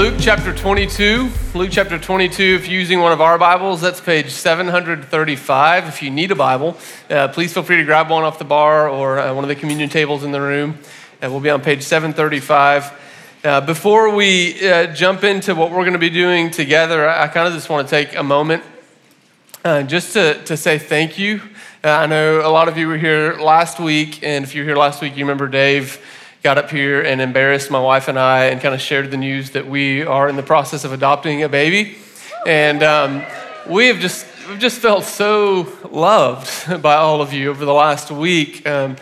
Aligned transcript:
Luke 0.00 0.14
chapter 0.18 0.54
22. 0.54 1.28
Luke 1.54 1.68
chapter 1.70 1.98
22, 1.98 2.42
if 2.42 2.66
you're 2.66 2.80
using 2.80 3.00
one 3.00 3.12
of 3.12 3.20
our 3.20 3.36
Bibles, 3.36 3.82
that's 3.82 4.00
page 4.00 4.30
735. 4.30 5.88
If 5.88 6.02
you 6.02 6.08
need 6.08 6.30
a 6.30 6.34
Bible, 6.34 6.78
uh, 7.10 7.28
please 7.28 7.52
feel 7.52 7.62
free 7.62 7.76
to 7.76 7.84
grab 7.84 8.08
one 8.08 8.24
off 8.24 8.38
the 8.38 8.46
bar 8.46 8.88
or 8.88 9.18
uh, 9.18 9.34
one 9.34 9.44
of 9.44 9.48
the 9.48 9.54
communion 9.54 9.90
tables 9.90 10.24
in 10.24 10.32
the 10.32 10.40
room. 10.40 10.78
Uh, 11.22 11.28
we'll 11.30 11.40
be 11.40 11.50
on 11.50 11.60
page 11.60 11.82
735. 11.82 12.98
Uh, 13.44 13.60
before 13.60 14.14
we 14.14 14.66
uh, 14.66 14.86
jump 14.94 15.22
into 15.22 15.54
what 15.54 15.70
we're 15.70 15.82
going 15.82 15.92
to 15.92 15.98
be 15.98 16.08
doing 16.08 16.50
together, 16.50 17.06
I, 17.06 17.24
I 17.24 17.28
kind 17.28 17.46
of 17.46 17.52
just 17.52 17.68
want 17.68 17.86
to 17.86 17.90
take 17.90 18.16
a 18.16 18.22
moment 18.22 18.62
uh, 19.66 19.82
just 19.82 20.14
to, 20.14 20.42
to 20.44 20.56
say 20.56 20.78
thank 20.78 21.18
you. 21.18 21.42
I 21.84 22.06
know 22.06 22.40
a 22.40 22.48
lot 22.48 22.68
of 22.68 22.78
you 22.78 22.88
were 22.88 22.96
here 22.96 23.34
last 23.34 23.78
week, 23.78 24.22
and 24.22 24.46
if 24.46 24.54
you 24.54 24.62
were 24.62 24.66
here 24.66 24.78
last 24.78 25.02
week, 25.02 25.18
you 25.18 25.26
remember 25.26 25.46
Dave 25.46 26.02
got 26.42 26.56
up 26.56 26.70
here 26.70 27.02
and 27.02 27.20
embarrassed 27.20 27.70
my 27.70 27.80
wife 27.80 28.08
and 28.08 28.18
I 28.18 28.46
and 28.46 28.60
kind 28.60 28.74
of 28.74 28.80
shared 28.80 29.10
the 29.10 29.18
news 29.18 29.50
that 29.50 29.66
we 29.66 30.02
are 30.02 30.28
in 30.28 30.36
the 30.36 30.42
process 30.42 30.84
of 30.84 30.92
adopting 30.92 31.42
a 31.42 31.48
baby. 31.48 31.98
And 32.46 32.82
um, 32.82 33.22
we 33.68 33.88
have 33.88 33.98
just, 33.98 34.26
we've 34.48 34.58
just 34.58 34.78
felt 34.78 35.04
so 35.04 35.68
loved 35.90 36.82
by 36.82 36.94
all 36.94 37.20
of 37.20 37.34
you 37.34 37.50
over 37.50 37.66
the 37.66 37.74
last 37.74 38.10
week. 38.10 38.66
Um, 38.66 38.96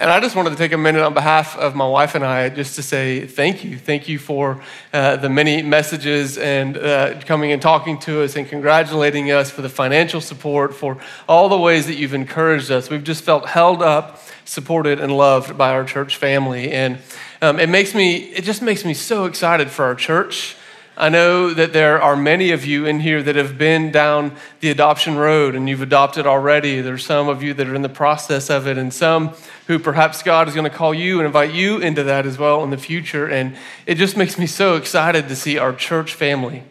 and 0.00 0.10
I 0.10 0.18
just 0.18 0.34
wanted 0.34 0.50
to 0.50 0.56
take 0.56 0.72
a 0.72 0.78
minute 0.78 1.02
on 1.02 1.12
behalf 1.12 1.58
of 1.58 1.74
my 1.74 1.86
wife 1.86 2.14
and 2.14 2.24
I 2.24 2.48
just 2.48 2.74
to 2.76 2.82
say 2.82 3.26
thank 3.26 3.62
you. 3.62 3.76
Thank 3.76 4.08
you 4.08 4.18
for 4.18 4.62
uh, 4.94 5.16
the 5.16 5.28
many 5.28 5.60
messages 5.60 6.38
and 6.38 6.78
uh, 6.78 7.20
coming 7.26 7.52
and 7.52 7.60
talking 7.60 7.98
to 8.00 8.22
us 8.22 8.34
and 8.34 8.48
congratulating 8.48 9.30
us 9.30 9.50
for 9.50 9.60
the 9.60 9.68
financial 9.68 10.22
support, 10.22 10.74
for 10.74 10.96
all 11.28 11.50
the 11.50 11.58
ways 11.58 11.86
that 11.86 11.96
you've 11.96 12.14
encouraged 12.14 12.70
us. 12.70 12.88
We've 12.88 13.04
just 13.04 13.24
felt 13.24 13.46
held 13.46 13.82
up 13.82 14.22
supported 14.46 15.00
and 15.00 15.14
loved 15.14 15.58
by 15.58 15.72
our 15.72 15.84
church 15.84 16.16
family. 16.16 16.72
And 16.72 16.98
um, 17.42 17.60
it 17.60 17.68
makes 17.68 17.94
me, 17.94 18.16
it 18.16 18.44
just 18.44 18.62
makes 18.62 18.86
me 18.86 18.94
so 18.94 19.26
excited 19.26 19.70
for 19.70 19.84
our 19.84 19.94
church. 19.94 20.56
I 21.00 21.08
know 21.08 21.54
that 21.54 21.72
there 21.72 22.02
are 22.02 22.14
many 22.14 22.50
of 22.50 22.66
you 22.66 22.84
in 22.84 23.00
here 23.00 23.22
that 23.22 23.34
have 23.34 23.56
been 23.56 23.90
down 23.90 24.36
the 24.60 24.68
adoption 24.68 25.16
road 25.16 25.54
and 25.54 25.66
you've 25.66 25.80
adopted 25.80 26.26
already. 26.26 26.82
There's 26.82 27.06
some 27.06 27.26
of 27.26 27.42
you 27.42 27.54
that 27.54 27.66
are 27.66 27.74
in 27.74 27.80
the 27.80 27.88
process 27.88 28.50
of 28.50 28.66
it, 28.66 28.76
and 28.76 28.92
some 28.92 29.32
who 29.66 29.78
perhaps 29.78 30.22
God 30.22 30.46
is 30.46 30.52
going 30.52 30.70
to 30.70 30.76
call 30.76 30.92
you 30.92 31.16
and 31.16 31.24
invite 31.24 31.54
you 31.54 31.78
into 31.78 32.02
that 32.02 32.26
as 32.26 32.36
well 32.36 32.62
in 32.64 32.68
the 32.68 32.76
future. 32.76 33.26
And 33.26 33.56
it 33.86 33.94
just 33.94 34.14
makes 34.14 34.36
me 34.36 34.46
so 34.46 34.76
excited 34.76 35.28
to 35.28 35.36
see 35.36 35.56
our 35.56 35.72
church 35.72 36.12
family 36.12 36.64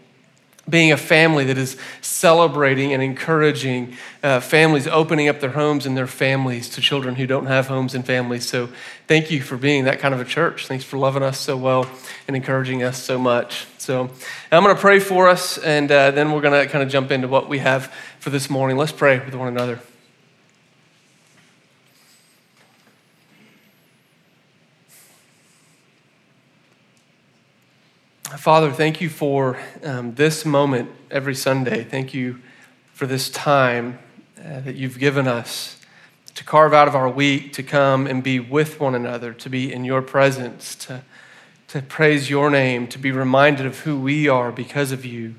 being 0.70 0.92
a 0.92 0.98
family 0.98 1.46
that 1.46 1.58
is 1.58 1.76
celebrating 2.02 2.94
and 2.94 3.02
encouraging 3.02 3.96
uh, 4.22 4.40
families 4.40 4.86
opening 4.86 5.28
up 5.28 5.40
their 5.40 5.50
homes 5.50 5.88
and 5.88 5.98
their 5.98 6.06
families 6.06 6.70
to 6.70 6.82
children 6.82 7.16
who 7.16 7.26
don't 7.26 7.48
have 7.48 7.68
homes 7.68 7.96
and 7.96 8.06
families. 8.06 8.48
So, 8.48 8.70
thank 9.08 9.32
you 9.32 9.42
for 9.42 9.58
being 9.58 9.86
that 9.86 10.00
kind 10.00 10.14
of 10.14 10.20
a 10.20 10.26
church. 10.26 10.68
Thanks 10.68 10.84
for 10.84 11.00
loving 11.00 11.24
us 11.24 11.40
so 11.40 11.58
well 11.58 11.90
and 12.28 12.36
encouraging 12.36 12.84
us 12.84 13.02
so 13.02 13.18
much. 13.18 13.66
So, 13.90 14.08
I'm 14.52 14.64
going 14.64 14.76
to 14.76 14.80
pray 14.80 15.00
for 15.00 15.28
us, 15.28 15.58
and 15.58 15.92
uh, 15.92 16.12
then 16.12 16.32
we're 16.32 16.42
going 16.42 16.64
to 16.64 16.72
kind 16.72 16.84
of 16.84 16.92
jump 16.92 17.10
into 17.10 17.28
what 17.28 17.50
we 17.50 17.58
have 17.58 17.92
for 18.20 18.30
this 18.30 18.48
morning. 18.48 18.78
Let's 18.78 18.92
pray 18.92 19.18
with 19.18 19.34
one 19.34 19.48
another. 19.48 19.80
Father, 28.38 28.72
thank 28.72 29.02
you 29.02 29.10
for 29.10 29.58
um, 29.84 30.14
this 30.14 30.46
moment 30.46 30.92
every 31.10 31.34
Sunday. 31.34 31.84
Thank 31.84 32.14
you 32.14 32.42
for 32.94 33.08
this 33.08 33.28
time 33.32 33.98
uh, 34.38 34.60
that 34.60 34.76
you've 34.76 35.00
given 35.00 35.28
us 35.28 35.82
to 36.36 36.44
carve 36.44 36.76
out 36.76 36.88
of 36.88 36.94
our 36.94 37.10
week 37.10 37.54
to 37.54 37.64
come 37.64 38.06
and 38.06 38.22
be 38.22 38.40
with 38.40 38.80
one 38.80 38.94
another, 38.94 39.34
to 39.34 39.50
be 39.50 39.74
in 39.74 39.84
your 39.84 40.04
presence, 40.04 40.76
to, 40.76 41.02
to 41.70 41.82
praise 41.82 42.30
your 42.30 42.50
name, 42.50 42.88
to 42.88 43.00
be 43.00 43.12
reminded 43.12 43.66
of 43.66 43.80
who 43.80 44.00
we 44.00 44.28
are 44.28 44.52
because 44.52 44.92
of 44.92 45.06
you. 45.06 45.36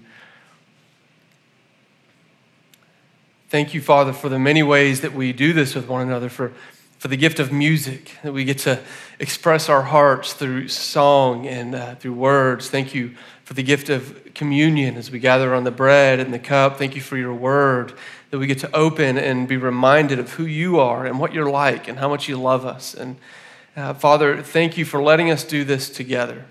Thank 3.48 3.74
you, 3.74 3.80
Father, 3.80 4.12
for 4.12 4.28
the 4.28 4.38
many 4.38 4.62
ways 4.62 5.00
that 5.00 5.12
we 5.12 5.32
do 5.32 5.52
this 5.52 5.74
with 5.74 5.88
one 5.88 6.02
another, 6.02 6.28
for 6.28 6.52
for 7.00 7.08
the 7.08 7.16
gift 7.16 7.40
of 7.40 7.50
music, 7.50 8.12
that 8.22 8.34
we 8.34 8.44
get 8.44 8.58
to 8.58 8.78
express 9.18 9.70
our 9.70 9.80
hearts 9.80 10.34
through 10.34 10.68
song 10.68 11.46
and 11.46 11.74
uh, 11.74 11.94
through 11.94 12.12
words. 12.12 12.68
Thank 12.68 12.94
you 12.94 13.14
for 13.42 13.54
the 13.54 13.62
gift 13.62 13.88
of 13.88 14.34
communion 14.34 14.96
as 14.98 15.10
we 15.10 15.18
gather 15.18 15.54
on 15.54 15.64
the 15.64 15.70
bread 15.70 16.20
and 16.20 16.32
the 16.32 16.38
cup. 16.38 16.76
Thank 16.76 16.94
you 16.94 17.00
for 17.00 17.16
your 17.16 17.32
word 17.32 17.94
that 18.28 18.38
we 18.38 18.46
get 18.46 18.58
to 18.58 18.76
open 18.76 19.16
and 19.16 19.48
be 19.48 19.56
reminded 19.56 20.18
of 20.18 20.34
who 20.34 20.44
you 20.44 20.78
are 20.78 21.06
and 21.06 21.18
what 21.18 21.32
you're 21.32 21.50
like 21.50 21.88
and 21.88 21.98
how 21.98 22.10
much 22.10 22.28
you 22.28 22.36
love 22.36 22.66
us. 22.66 22.92
And 22.92 23.16
uh, 23.76 23.94
Father, 23.94 24.42
thank 24.42 24.76
you 24.76 24.84
for 24.84 25.02
letting 25.02 25.30
us 25.30 25.44
do 25.44 25.64
this 25.64 25.90
together. 25.90 26.44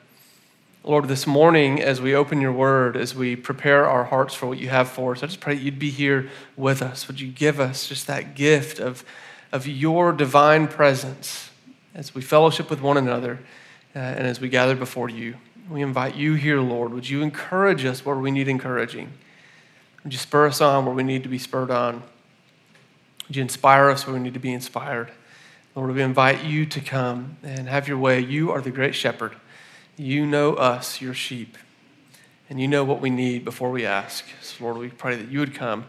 Lord, 0.83 1.07
this 1.07 1.27
morning, 1.27 1.81
as 1.81 1.99
we 2.01 2.15
open 2.15 2.39
your 2.39 2.53
word, 2.53 2.95
as 2.95 3.13
we 3.13 3.35
prepare 3.35 3.85
our 3.85 4.05
hearts 4.05 4.33
for 4.33 4.47
what 4.47 4.57
you 4.57 4.69
have 4.69 4.89
for 4.89 5.11
us, 5.11 5.21
I 5.21 5.27
just 5.27 5.39
pray 5.39 5.55
you'd 5.55 5.77
be 5.77 5.89
here 5.89 6.29
with 6.55 6.81
us. 6.81 7.07
Would 7.07 7.19
you 7.19 7.27
give 7.27 7.59
us 7.59 7.87
just 7.87 8.07
that 8.07 8.35
gift 8.35 8.79
of 8.79 9.03
of 9.51 9.67
your 9.67 10.11
divine 10.11 10.67
presence 10.67 11.49
as 11.95 12.13
we 12.13 12.21
fellowship 12.21 12.69
with 12.69 12.81
one 12.81 12.97
another 12.97 13.39
uh, 13.95 13.99
and 13.99 14.27
as 14.27 14.39
we 14.39 14.49
gather 14.49 14.75
before 14.75 15.09
you. 15.09 15.35
We 15.69 15.81
invite 15.81 16.15
you 16.15 16.33
here, 16.33 16.61
Lord. 16.61 16.93
Would 16.93 17.09
you 17.09 17.21
encourage 17.21 17.85
us 17.85 18.05
where 18.05 18.15
we 18.15 18.31
need 18.31 18.47
encouraging? 18.47 19.11
Would 20.03 20.13
you 20.13 20.19
spur 20.19 20.47
us 20.47 20.61
on 20.61 20.85
where 20.85 20.95
we 20.95 21.03
need 21.03 21.23
to 21.23 21.29
be 21.29 21.37
spurred 21.37 21.71
on? 21.71 22.03
Would 23.27 23.35
you 23.35 23.41
inspire 23.41 23.89
us 23.89 24.05
where 24.05 24.15
we 24.15 24.21
need 24.21 24.33
to 24.33 24.39
be 24.39 24.53
inspired? 24.53 25.11
Lord, 25.75 25.93
we 25.93 26.01
invite 26.01 26.43
you 26.43 26.65
to 26.65 26.81
come 26.81 27.37
and 27.43 27.69
have 27.69 27.87
your 27.87 27.97
way. 27.97 28.19
You 28.19 28.51
are 28.51 28.59
the 28.59 28.71
great 28.71 28.95
shepherd. 28.95 29.35
You 29.97 30.25
know 30.25 30.55
us, 30.55 30.99
your 30.99 31.13
sheep, 31.13 31.57
and 32.49 32.59
you 32.59 32.67
know 32.67 32.83
what 32.83 33.01
we 33.01 33.09
need 33.09 33.45
before 33.45 33.69
we 33.69 33.85
ask. 33.85 34.25
So, 34.41 34.63
Lord, 34.63 34.77
we 34.77 34.89
pray 34.89 35.15
that 35.15 35.29
you 35.29 35.39
would 35.39 35.53
come 35.53 35.85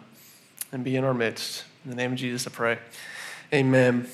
and 0.71 0.85
be 0.85 0.97
in 0.97 1.05
our 1.05 1.15
midst. 1.15 1.65
In 1.85 1.91
the 1.91 1.97
name 1.97 2.13
of 2.13 2.19
Jesus, 2.19 2.47
I 2.47 2.51
pray. 2.51 2.79
Amen. 3.53 4.07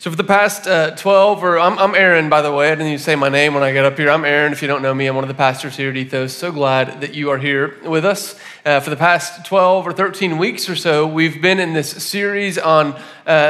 So, 0.00 0.10
for 0.12 0.16
the 0.16 0.22
past 0.22 0.68
uh, 0.68 0.92
12, 0.92 1.42
or 1.42 1.58
I'm, 1.58 1.76
I'm 1.76 1.96
Aaron, 1.96 2.28
by 2.28 2.40
the 2.40 2.52
way. 2.52 2.68
I 2.68 2.70
didn't 2.70 2.86
even 2.86 3.00
say 3.00 3.16
my 3.16 3.28
name 3.28 3.54
when 3.54 3.64
I 3.64 3.74
got 3.74 3.84
up 3.84 3.98
here. 3.98 4.10
I'm 4.10 4.24
Aaron. 4.24 4.52
If 4.52 4.62
you 4.62 4.68
don't 4.68 4.80
know 4.80 4.94
me, 4.94 5.08
I'm 5.08 5.16
one 5.16 5.24
of 5.24 5.28
the 5.28 5.34
pastors 5.34 5.76
here 5.76 5.90
at 5.90 5.96
Ethos. 5.96 6.32
So 6.32 6.52
glad 6.52 7.00
that 7.00 7.14
you 7.14 7.30
are 7.30 7.38
here 7.38 7.76
with 7.82 8.04
us. 8.04 8.38
Uh, 8.64 8.78
for 8.78 8.90
the 8.90 8.96
past 8.96 9.44
12 9.44 9.88
or 9.88 9.92
13 9.92 10.38
weeks 10.38 10.68
or 10.68 10.76
so, 10.76 11.04
we've 11.04 11.42
been 11.42 11.58
in 11.58 11.72
this 11.72 11.90
series 11.90 12.58
on 12.58 12.94
uh, 12.94 13.02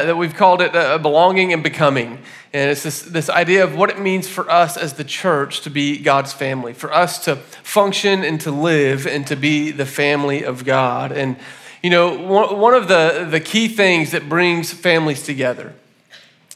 that 0.07 0.17
we've 0.17 0.35
called 0.35 0.63
it 0.63 0.75
uh, 0.75 0.97
Belonging 0.97 1.53
and 1.53 1.63
Becoming. 1.63 2.19
And 2.55 2.71
it's 2.71 2.83
this, 2.83 3.03
this 3.03 3.29
idea 3.29 3.63
of 3.63 3.77
what 3.77 3.91
it 3.91 4.01
means 4.01 4.27
for 4.27 4.51
us 4.51 4.79
as 4.79 4.95
the 4.95 5.05
church 5.05 5.61
to 5.61 5.71
be 5.71 5.99
God's 5.99 6.33
family, 6.33 6.73
for 6.73 6.91
us 6.95 7.23
to 7.27 7.37
function 7.37 8.25
and 8.25 8.41
to 8.41 8.51
live 8.51 9.07
and 9.07 9.27
to 9.27 9.37
be 9.37 9.71
the 9.71 9.85
family 9.85 10.45
of 10.45 10.65
God. 10.65 11.13
And 11.13 11.37
you 11.83 11.91
know, 11.91 12.17
one 12.17 12.73
of 12.73 12.89
the, 12.89 13.29
the 13.31 13.39
key 13.39 13.69
things 13.69 14.13
that 14.13 14.31
brings 14.31 14.73
families 14.73 15.23
together 15.25 15.75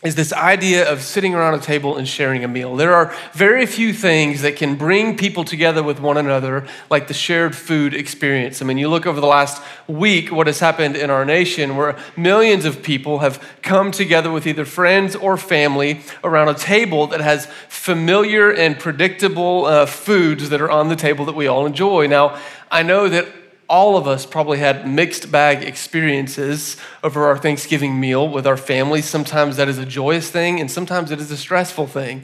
is 0.03 0.17
this 0.17 0.33
idea 0.33 0.91
of 0.91 1.01
sitting 1.01 1.33
around 1.33 1.55
a 1.55 1.61
table 1.61 1.97
and 1.97 2.09
sharing 2.09 2.43
a 2.43 2.49
meal. 2.49 2.75
There 2.75 2.93
are 2.93 3.15
very 3.35 3.67
few 3.67 3.93
things 3.93 4.43
that 4.43 4.57
can 4.57 4.75
bring 4.75 5.17
people 5.17 5.45
together 5.45 5.81
with 5.81 6.01
one 6.01 6.17
another 6.17 6.67
like 6.91 7.07
the 7.07 7.15
shared 7.15 7.55
food 7.55 7.95
experience. 7.95 8.61
I 8.61 8.65
mean, 8.65 8.79
you 8.79 8.89
look 8.89 9.07
over 9.07 9.21
the 9.21 9.29
last 9.29 9.63
week, 9.87 10.33
what 10.33 10.49
has 10.49 10.59
happened 10.59 10.97
in 10.97 11.09
our 11.09 11.25
nation, 11.25 11.77
where 11.77 11.97
millions 12.17 12.65
of 12.65 12.83
people 12.83 13.21
have 13.21 13.41
come 13.63 13.93
together 13.93 14.33
with 14.33 14.45
either 14.45 14.65
friends 14.65 15.15
or 15.15 15.37
family 15.37 16.01
around 16.25 16.49
a 16.49 16.55
table 16.55 17.07
that 17.07 17.21
has 17.21 17.47
familiar 17.69 18.51
and 18.51 18.81
predictable 18.81 19.67
uh, 19.67 19.87
foods 19.87 20.49
that 20.49 20.61
are 20.61 20.71
on 20.71 20.89
the 20.89 20.97
table 20.97 21.25
that 21.27 21.37
we 21.37 21.47
all 21.47 21.65
enjoy. 21.65 22.09
Now, 22.09 22.41
I 22.73 22.83
know 22.83 23.09
that 23.09 23.27
all 23.73 23.97
of 23.97 24.07
us 24.07 24.27
probably 24.27 24.59
had 24.59 24.87
mixed 24.87 25.33
bag 25.33 25.63
experiences 25.63 26.77
over 27.03 27.25
our 27.25 27.39
Thanksgiving 27.39 27.99
meal 27.99 28.29
with 28.29 28.47
our 28.47 28.59
families. 28.59 29.07
Sometimes 29.07 29.57
that 29.57 29.67
is 29.67 29.79
a 29.79 29.87
joyous 29.87 30.31
thing, 30.31 30.61
and 30.61 30.71
sometimes 30.71 31.11
it 31.11 31.19
is 31.19 31.31
a 31.31 31.39
stressful 31.39 31.87
thing. 31.87 32.23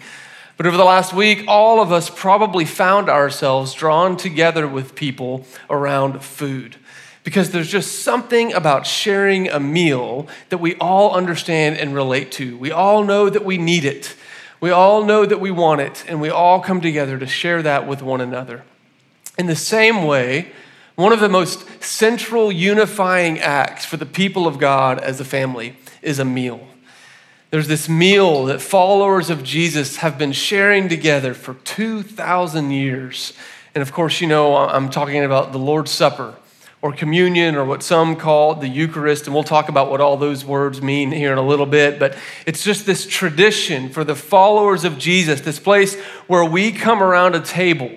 But 0.59 0.67
over 0.67 0.77
the 0.77 0.85
last 0.85 1.15
week, 1.15 1.45
all 1.49 1.81
of 1.81 1.91
us 1.91 2.11
probably 2.11 2.67
found 2.67 3.09
ourselves 3.09 3.73
drawn 3.73 4.19
together 4.19 4.69
with 4.69 4.95
people 4.95 5.47
around 5.71 6.23
food. 6.23 6.77
Because 7.25 7.51
there's 7.51 7.71
just 7.71 8.03
something 8.03 8.53
about 8.53 8.87
sharing 8.87 9.49
a 9.49 9.59
meal 9.59 10.29
that 10.51 10.59
we 10.59 10.75
all 10.75 11.15
understand 11.15 11.79
and 11.79 11.95
relate 11.95 12.31
to. 12.33 12.59
We 12.59 12.73
all 12.73 13.05
know 13.05 13.31
that 13.31 13.45
we 13.45 13.57
need 13.57 13.87
it. 13.87 14.15
We 14.61 14.71
all 14.71 15.03
know 15.03 15.25
that 15.25 15.41
we 15.41 15.51
want 15.51 15.81
it, 15.81 16.05
and 16.07 16.21
we 16.21 16.29
all 16.29 16.61
come 16.61 16.83
together 16.83 17.19
to 17.19 17.27
share 17.27 17.63
that 17.63 17.89
with 17.89 18.03
one 18.03 18.21
another. 18.21 18.65
In 19.39 19.47
the 19.47 19.57
same 19.57 20.05
way, 20.05 20.53
one 20.99 21.13
of 21.13 21.21
the 21.21 21.29
most 21.29 21.65
central 21.81 22.51
unifying 22.51 23.39
acts 23.39 23.85
for 23.85 23.97
the 23.97 24.05
people 24.05 24.49
of 24.49 24.59
God 24.59 24.99
as 24.99 25.21
a 25.21 25.25
family 25.25 25.77
is 26.03 26.19
a 26.19 26.25
meal. 26.25 26.67
There's 27.51 27.69
this 27.69 27.89
meal 27.89 28.47
that 28.47 28.61
followers 28.61 29.31
of 29.31 29.45
Jesus 29.45 29.99
have 29.99 30.19
been 30.19 30.33
sharing 30.33 30.89
together 30.89 31.35
for 31.35 31.55
2,000 31.55 32.73
years. 32.73 33.33
And 33.77 33.83
of 33.83 33.93
course, 33.93 34.21
you 34.21 34.27
know, 34.27 34.57
I'm 34.57 34.91
talking 34.91 35.23
about 35.23 35.53
the 35.53 35.59
Lord's 35.59 35.93
Supper 35.93 36.35
or 36.83 36.93
communion 36.93 37.55
or 37.55 37.65
what 37.65 37.85
some 37.85 38.17
call 38.17 38.57
the 38.57 38.67
Eucharist. 38.67 39.27
And 39.27 39.35
we'll 39.35 39.45
talk 39.45 39.69
about 39.69 39.93
what 39.93 40.01
all 40.01 40.17
those 40.17 40.45
words 40.45 40.83
mean 40.83 41.13
here 41.13 41.31
in 41.31 41.39
a 41.39 41.47
little 41.47 41.67
bit. 41.67 42.01
But 42.01 42.19
it's 42.45 42.65
just 42.65 42.87
this 42.87 43.07
tradition 43.07 43.91
for 43.91 44.03
the 44.03 44.17
followers 44.17 44.83
of 44.83 44.99
Jesus, 44.99 45.43
this 45.43 45.61
place 45.61 45.95
where 46.27 46.45
we 46.45 46.73
come 46.73 47.05
around 47.05 47.37
a 47.37 47.41
table 47.41 47.93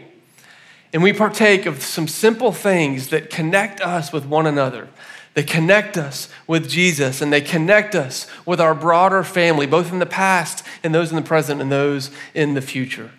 and 0.94 1.02
we 1.02 1.14
partake 1.14 1.66
of 1.66 1.82
some 1.82 2.08
simple 2.08 2.52
things 2.52 3.10
that 3.10 3.30
connect 3.30 3.82
us 3.82 4.12
with 4.12 4.26
one 4.26 4.46
another. 4.46 4.90
They 5.34 5.44
connect 5.44 5.98
us 5.98 6.28
with 6.46 6.70
Jesus 6.70 7.22
and 7.22 7.32
they 7.32 7.40
connect 7.40 7.96
us 7.96 8.28
with 8.46 8.60
our 8.60 8.76
broader 8.76 9.24
family, 9.24 9.66
both 9.66 9.92
in 9.92 10.00
the 10.00 10.06
past 10.06 10.66
and 10.84 10.94
those 10.94 11.10
in 11.10 11.16
the 11.16 11.22
present 11.22 11.62
and 11.62 11.72
those 11.72 12.12
in 12.34 12.54
the 12.54 12.62
future. 12.62 13.12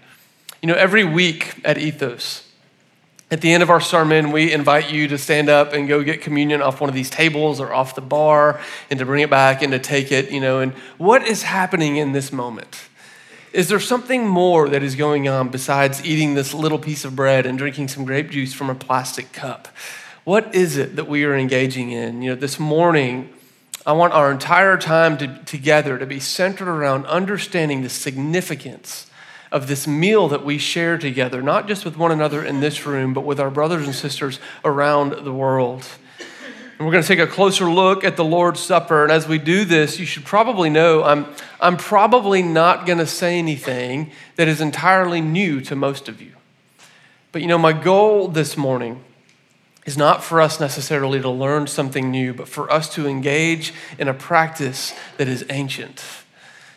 You 0.61 0.69
know, 0.69 0.75
every 0.75 1.05
week 1.05 1.55
at 1.65 1.79
Ethos, 1.79 2.47
at 3.31 3.41
the 3.41 3.51
end 3.51 3.63
of 3.63 3.71
our 3.71 3.81
sermon, 3.81 4.31
we 4.31 4.53
invite 4.53 4.91
you 4.91 5.09
to 5.09 5.17
stand 5.17 5.49
up 5.49 5.73
and 5.73 5.89
go 5.89 6.03
get 6.03 6.21
communion 6.21 6.61
off 6.61 6.83
one 6.83 6.91
of 6.91 6.95
these 6.95 7.09
tables 7.09 7.61
or 7.61 7.73
off 7.73 7.95
the 7.95 8.03
bar 8.03 8.61
and 8.91 8.99
to 8.99 9.07
bring 9.07 9.23
it 9.23 9.31
back 9.31 9.63
and 9.63 9.73
to 9.73 9.79
take 9.79 10.13
it, 10.13 10.31
you 10.31 10.39
know. 10.39 10.61
And 10.61 10.75
what 10.99 11.27
is 11.27 11.43
happening 11.43 11.97
in 11.97 12.13
this 12.13 12.31
moment? 12.31 12.79
Is 13.53 13.69
there 13.69 13.81
something 13.81 14.27
more 14.27 14.71
that 14.71 14.83
is 14.83 14.95
going 14.95 15.29
on 15.29 15.51
besides 15.51 16.03
eating 16.05 16.35
this 16.35 16.55
little 16.55 16.79
piece 16.79 17.05
of 17.05 17.15
bread 17.15 17.45
and 17.45 17.59
drinking 17.59 17.89
some 17.89 18.07
grape 18.07 18.31
juice 18.31 18.55
from 18.55 18.71
a 18.71 18.75
plastic 18.75 19.31
cup? 19.33 19.69
What 20.25 20.55
is 20.55 20.79
it 20.79 20.97
that 20.97 21.07
we 21.07 21.25
are 21.25 21.35
engaging 21.35 21.91
in? 21.91 22.23
You 22.23 22.31
know, 22.31 22.37
this 22.41 22.59
morning, 22.59 23.29
I 23.85 23.93
want 23.93 24.15
our 24.15 24.33
entire 24.33 24.79
time 24.79 25.19
to, 25.19 25.39
together 25.45 25.99
to 25.99 26.07
be 26.07 26.19
centered 26.19 26.69
around 26.69 27.05
understanding 27.05 27.83
the 27.83 27.91
significance 27.91 29.11
of 29.51 29.67
this 29.67 29.87
meal 29.87 30.29
that 30.29 30.47
we 30.47 30.57
share 30.57 30.97
together, 30.97 31.43
not 31.43 31.69
just 31.69 31.85
with 31.85 31.99
one 31.99 32.11
another 32.11 32.43
in 32.43 32.61
this 32.61 32.87
room, 32.87 33.13
but 33.13 33.25
with 33.25 33.39
our 33.39 33.51
brothers 33.51 33.85
and 33.85 33.95
sisters 33.95 34.41
around 34.65 35.27
the 35.27 35.33
world. 35.33 35.87
And 36.83 36.89
we're 36.89 36.95
going 36.95 37.05
to 37.05 37.09
take 37.09 37.21
a 37.21 37.29
closer 37.29 37.71
look 37.71 38.03
at 38.03 38.17
the 38.17 38.25
Lord's 38.25 38.59
Supper. 38.59 39.05
And 39.05 39.13
as 39.13 39.29
we 39.29 39.39
do 39.39 39.65
this, 39.65 40.01
you 40.01 40.05
should 40.05 40.25
probably 40.25 40.69
know 40.69 41.05
I'm, 41.05 41.27
I'm 41.61 41.77
probably 41.77 42.43
not 42.43 42.87
going 42.87 42.99
to 42.99 43.07
say 43.07 43.39
anything 43.39 44.11
that 44.35 44.49
is 44.49 44.61
entirely 44.61 45.21
new 45.21 45.61
to 45.61 45.77
most 45.77 46.09
of 46.09 46.21
you. 46.21 46.33
But 47.31 47.41
you 47.41 47.47
know, 47.47 47.57
my 47.57 47.73
goal 47.73 48.27
this 48.27 48.57
morning 48.57 49.05
is 49.87 49.97
not 49.97 50.25
for 50.25 50.41
us 50.41 50.59
necessarily 50.59 51.21
to 51.21 51.31
learn 51.31 51.69
something 51.69 52.11
new, 52.11 52.35
but 52.35 52.49
for 52.49 52.69
us 52.69 52.93
to 52.97 53.07
engage 53.07 53.73
in 53.97 54.09
a 54.09 54.15
practice 54.15 54.93
that 55.19 55.29
is 55.29 55.47
ancient. 55.51 56.03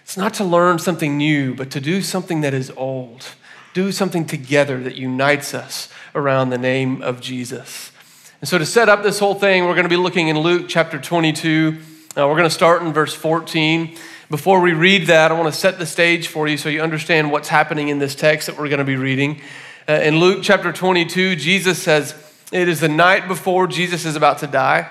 It's 0.03 0.17
not 0.17 0.35
to 0.35 0.43
learn 0.43 0.77
something 0.77 1.17
new, 1.17 1.55
but 1.55 1.71
to 1.71 1.81
do 1.81 2.03
something 2.03 2.41
that 2.41 2.53
is 2.53 2.71
old. 2.77 3.25
Do 3.73 3.91
something 3.91 4.27
together 4.27 4.83
that 4.83 4.97
unites 4.97 5.55
us 5.55 5.89
around 6.13 6.51
the 6.51 6.59
name 6.59 7.01
of 7.01 7.21
Jesus. 7.21 7.91
And 8.41 8.49
so, 8.49 8.57
to 8.57 8.65
set 8.65 8.89
up 8.89 9.01
this 9.01 9.17
whole 9.17 9.33
thing, 9.33 9.63
we're 9.63 9.75
going 9.75 9.85
to 9.85 9.89
be 9.89 9.95
looking 9.95 10.27
in 10.27 10.37
Luke 10.37 10.65
chapter 10.67 10.99
22. 10.99 11.77
Uh, 12.17 12.27
we're 12.27 12.35
going 12.35 12.43
to 12.43 12.49
start 12.49 12.81
in 12.81 12.91
verse 12.91 13.13
14. 13.13 13.95
Before 14.29 14.59
we 14.59 14.73
read 14.73 15.07
that, 15.07 15.31
I 15.31 15.39
want 15.39 15.53
to 15.53 15.57
set 15.57 15.79
the 15.79 15.85
stage 15.85 16.27
for 16.27 16.45
you 16.45 16.57
so 16.57 16.67
you 16.67 16.81
understand 16.81 17.31
what's 17.31 17.47
happening 17.47 17.87
in 17.87 17.99
this 17.99 18.13
text 18.13 18.47
that 18.47 18.57
we're 18.57 18.67
going 18.67 18.79
to 18.79 18.83
be 18.83 18.97
reading. 18.97 19.39
Uh, 19.87 19.93
in 19.93 20.19
Luke 20.19 20.39
chapter 20.41 20.73
22, 20.73 21.37
Jesus 21.37 21.81
says, 21.81 22.13
It 22.51 22.67
is 22.67 22.81
the 22.81 22.89
night 22.89 23.29
before 23.29 23.67
Jesus 23.67 24.03
is 24.03 24.17
about 24.17 24.39
to 24.39 24.47
die. 24.47 24.89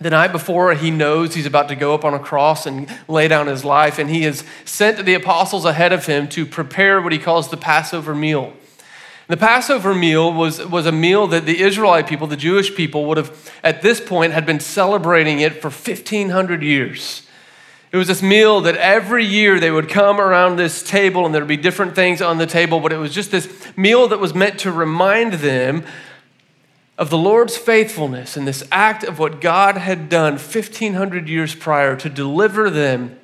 The 0.00 0.10
night 0.10 0.32
before, 0.32 0.74
he 0.74 0.90
knows 0.90 1.36
he's 1.36 1.46
about 1.46 1.68
to 1.68 1.76
go 1.76 1.94
up 1.94 2.04
on 2.04 2.14
a 2.14 2.18
cross 2.18 2.66
and 2.66 2.92
lay 3.06 3.28
down 3.28 3.46
his 3.46 3.64
life, 3.64 4.00
and 4.00 4.10
he 4.10 4.22
has 4.22 4.42
sent 4.64 5.06
the 5.06 5.14
apostles 5.14 5.64
ahead 5.64 5.92
of 5.92 6.04
him 6.06 6.28
to 6.30 6.44
prepare 6.44 7.00
what 7.00 7.12
he 7.12 7.18
calls 7.18 7.48
the 7.48 7.56
Passover 7.56 8.12
meal. 8.12 8.52
The 9.28 9.36
Passover 9.36 9.92
meal 9.92 10.32
was, 10.32 10.64
was 10.64 10.86
a 10.86 10.92
meal 10.92 11.26
that 11.28 11.46
the 11.46 11.60
Israelite 11.60 12.06
people, 12.06 12.28
the 12.28 12.36
Jewish 12.36 12.74
people, 12.74 13.06
would 13.06 13.16
have, 13.16 13.52
at 13.64 13.82
this 13.82 14.00
point, 14.00 14.32
had 14.32 14.46
been 14.46 14.60
celebrating 14.60 15.40
it 15.40 15.60
for 15.60 15.68
1,500 15.68 16.62
years. 16.62 17.22
It 17.90 17.96
was 17.96 18.06
this 18.06 18.22
meal 18.22 18.60
that 18.60 18.76
every 18.76 19.24
year 19.24 19.58
they 19.58 19.70
would 19.70 19.88
come 19.88 20.20
around 20.20 20.56
this 20.56 20.82
table 20.82 21.26
and 21.26 21.34
there'd 21.34 21.48
be 21.48 21.56
different 21.56 21.94
things 21.94 22.22
on 22.22 22.38
the 22.38 22.46
table, 22.46 22.78
but 22.78 22.92
it 22.92 22.98
was 22.98 23.12
just 23.12 23.30
this 23.32 23.48
meal 23.76 24.06
that 24.08 24.20
was 24.20 24.34
meant 24.34 24.60
to 24.60 24.70
remind 24.70 25.34
them 25.34 25.84
of 26.98 27.10
the 27.10 27.18
Lord's 27.18 27.56
faithfulness 27.56 28.36
and 28.36 28.46
this 28.46 28.64
act 28.70 29.02
of 29.02 29.18
what 29.18 29.40
God 29.40 29.76
had 29.76 30.08
done 30.08 30.34
1,500 30.34 31.28
years 31.28 31.54
prior 31.54 31.96
to 31.96 32.08
deliver 32.08 32.70
them 32.70 33.18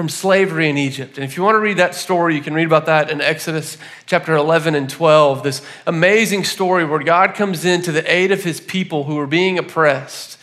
from 0.00 0.08
slavery 0.08 0.70
in 0.70 0.78
Egypt. 0.78 1.18
And 1.18 1.24
if 1.26 1.36
you 1.36 1.42
want 1.42 1.56
to 1.56 1.58
read 1.58 1.76
that 1.76 1.94
story, 1.94 2.34
you 2.34 2.40
can 2.40 2.54
read 2.54 2.64
about 2.64 2.86
that 2.86 3.10
in 3.10 3.20
Exodus 3.20 3.76
chapter 4.06 4.34
11 4.34 4.74
and 4.74 4.88
12. 4.88 5.42
This 5.42 5.60
amazing 5.86 6.44
story 6.44 6.86
where 6.86 7.02
God 7.02 7.34
comes 7.34 7.66
in 7.66 7.82
to 7.82 7.92
the 7.92 8.10
aid 8.10 8.32
of 8.32 8.42
his 8.42 8.62
people 8.62 9.04
who 9.04 9.18
are 9.18 9.26
being 9.26 9.58
oppressed. 9.58 10.38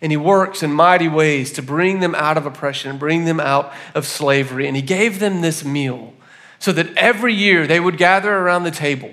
And 0.00 0.10
he 0.10 0.16
works 0.16 0.62
in 0.62 0.72
mighty 0.72 1.06
ways 1.06 1.52
to 1.52 1.62
bring 1.62 2.00
them 2.00 2.14
out 2.14 2.38
of 2.38 2.46
oppression 2.46 2.92
and 2.92 2.98
bring 2.98 3.26
them 3.26 3.40
out 3.40 3.74
of 3.94 4.06
slavery. 4.06 4.66
And 4.66 4.74
he 4.74 4.80
gave 4.80 5.18
them 5.18 5.42
this 5.42 5.66
meal 5.66 6.14
so 6.58 6.72
that 6.72 6.96
every 6.96 7.34
year 7.34 7.66
they 7.66 7.80
would 7.80 7.98
gather 7.98 8.34
around 8.34 8.64
the 8.64 8.70
table 8.70 9.10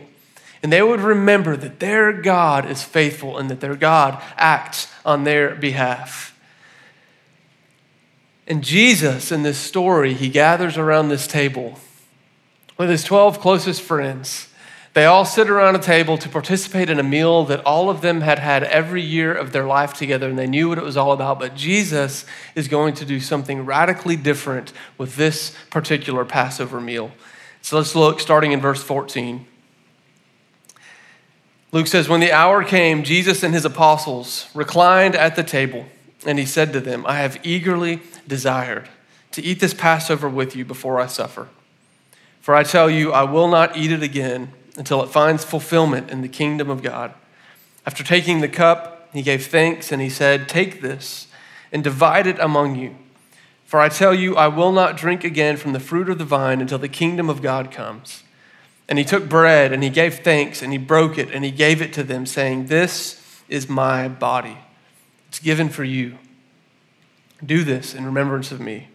and 0.63 0.71
they 0.71 0.81
would 0.81 1.01
remember 1.01 1.57
that 1.57 1.81
their 1.81 2.13
God 2.13 2.65
is 2.65 2.81
faithful 2.81 3.37
and 3.37 3.49
that 3.49 3.59
their 3.59 3.75
God 3.75 4.23
acts 4.37 4.87
on 5.03 5.25
their 5.25 5.53
behalf. 5.53 6.30
And 8.51 8.65
Jesus, 8.65 9.31
in 9.31 9.43
this 9.43 9.57
story, 9.57 10.13
he 10.13 10.27
gathers 10.27 10.77
around 10.77 11.07
this 11.07 11.25
table 11.25 11.79
with 12.77 12.89
his 12.89 13.05
12 13.05 13.39
closest 13.39 13.81
friends. 13.81 14.49
They 14.93 15.05
all 15.05 15.23
sit 15.23 15.49
around 15.49 15.77
a 15.77 15.79
table 15.79 16.17
to 16.17 16.27
participate 16.27 16.89
in 16.89 16.99
a 16.99 17.03
meal 17.03 17.45
that 17.45 17.65
all 17.65 17.89
of 17.89 18.01
them 18.01 18.19
had 18.19 18.39
had 18.39 18.65
every 18.65 19.01
year 19.01 19.33
of 19.33 19.53
their 19.53 19.63
life 19.63 19.93
together, 19.93 20.27
and 20.27 20.37
they 20.37 20.47
knew 20.47 20.67
what 20.67 20.77
it 20.77 20.83
was 20.83 20.97
all 20.97 21.13
about. 21.13 21.39
But 21.39 21.55
Jesus 21.55 22.25
is 22.53 22.67
going 22.67 22.93
to 22.95 23.05
do 23.05 23.21
something 23.21 23.65
radically 23.65 24.17
different 24.17 24.73
with 24.97 25.15
this 25.15 25.55
particular 25.69 26.25
Passover 26.25 26.81
meal. 26.81 27.11
So 27.61 27.77
let's 27.77 27.95
look 27.95 28.19
starting 28.19 28.51
in 28.51 28.59
verse 28.59 28.83
14. 28.83 29.45
Luke 31.71 31.87
says, 31.87 32.09
When 32.09 32.19
the 32.19 32.33
hour 32.33 32.65
came, 32.65 33.03
Jesus 33.03 33.43
and 33.43 33.53
his 33.53 33.63
apostles 33.63 34.49
reclined 34.53 35.15
at 35.15 35.37
the 35.37 35.43
table, 35.43 35.85
and 36.25 36.37
he 36.37 36.45
said 36.45 36.73
to 36.73 36.79
them, 36.79 37.05
I 37.05 37.17
have 37.17 37.39
eagerly 37.43 38.01
desired 38.27 38.89
to 39.31 39.41
eat 39.41 39.59
this 39.59 39.73
Passover 39.73 40.29
with 40.29 40.55
you 40.55 40.65
before 40.65 40.99
I 40.99 41.07
suffer. 41.07 41.47
For 42.41 42.55
I 42.55 42.63
tell 42.63 42.89
you, 42.89 43.11
I 43.11 43.23
will 43.23 43.47
not 43.47 43.77
eat 43.77 43.91
it 43.91 44.03
again 44.03 44.51
until 44.77 45.03
it 45.03 45.09
finds 45.09 45.45
fulfillment 45.45 46.09
in 46.09 46.21
the 46.21 46.27
kingdom 46.27 46.69
of 46.69 46.81
God. 46.81 47.13
After 47.85 48.03
taking 48.03 48.41
the 48.41 48.47
cup, 48.47 49.09
he 49.13 49.21
gave 49.21 49.45
thanks 49.47 49.91
and 49.91 50.01
he 50.01 50.09
said, 50.09 50.47
Take 50.47 50.81
this 50.81 51.27
and 51.71 51.83
divide 51.83 52.27
it 52.27 52.39
among 52.39 52.75
you. 52.75 52.95
For 53.65 53.79
I 53.79 53.89
tell 53.89 54.13
you, 54.13 54.35
I 54.35 54.47
will 54.47 54.71
not 54.71 54.97
drink 54.97 55.23
again 55.23 55.55
from 55.57 55.73
the 55.73 55.79
fruit 55.79 56.09
of 56.09 56.17
the 56.17 56.25
vine 56.25 56.61
until 56.61 56.77
the 56.77 56.89
kingdom 56.89 57.29
of 57.29 57.41
God 57.41 57.71
comes. 57.71 58.23
And 58.89 58.99
he 58.99 59.05
took 59.05 59.29
bread 59.29 59.71
and 59.71 59.83
he 59.83 59.89
gave 59.89 60.19
thanks 60.19 60.61
and 60.61 60.73
he 60.73 60.77
broke 60.77 61.17
it 61.17 61.31
and 61.31 61.45
he 61.45 61.51
gave 61.51 61.81
it 61.81 61.93
to 61.93 62.03
them, 62.03 62.25
saying, 62.25 62.67
This 62.67 63.41
is 63.47 63.69
my 63.69 64.09
body. 64.09 64.57
It's 65.31 65.39
given 65.39 65.69
for 65.69 65.85
you. 65.85 66.17
Do 67.41 67.63
this 67.63 67.95
in 67.95 68.03
remembrance 68.05 68.51
of 68.51 68.59
me. 68.59 68.89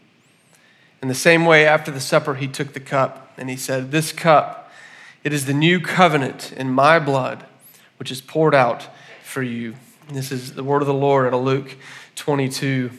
In 1.00 1.08
the 1.08 1.14
same 1.14 1.46
way, 1.46 1.66
after 1.66 1.90
the 1.90 1.98
supper, 1.98 2.34
he 2.34 2.46
took 2.46 2.74
the 2.74 2.80
cup 2.80 3.32
and 3.38 3.48
he 3.48 3.56
said, 3.56 3.90
This 3.90 4.12
cup, 4.12 4.70
it 5.24 5.32
is 5.32 5.46
the 5.46 5.54
new 5.54 5.80
covenant 5.80 6.52
in 6.52 6.70
my 6.70 6.98
blood, 6.98 7.46
which 7.98 8.10
is 8.10 8.20
poured 8.20 8.54
out 8.54 8.86
for 9.24 9.42
you. 9.42 9.76
And 10.08 10.14
this 10.14 10.30
is 10.30 10.52
the 10.52 10.62
word 10.62 10.82
of 10.82 10.86
the 10.86 10.92
Lord 10.92 11.26
out 11.26 11.32
of 11.32 11.42
Luke 11.42 11.74
22. 12.16 12.90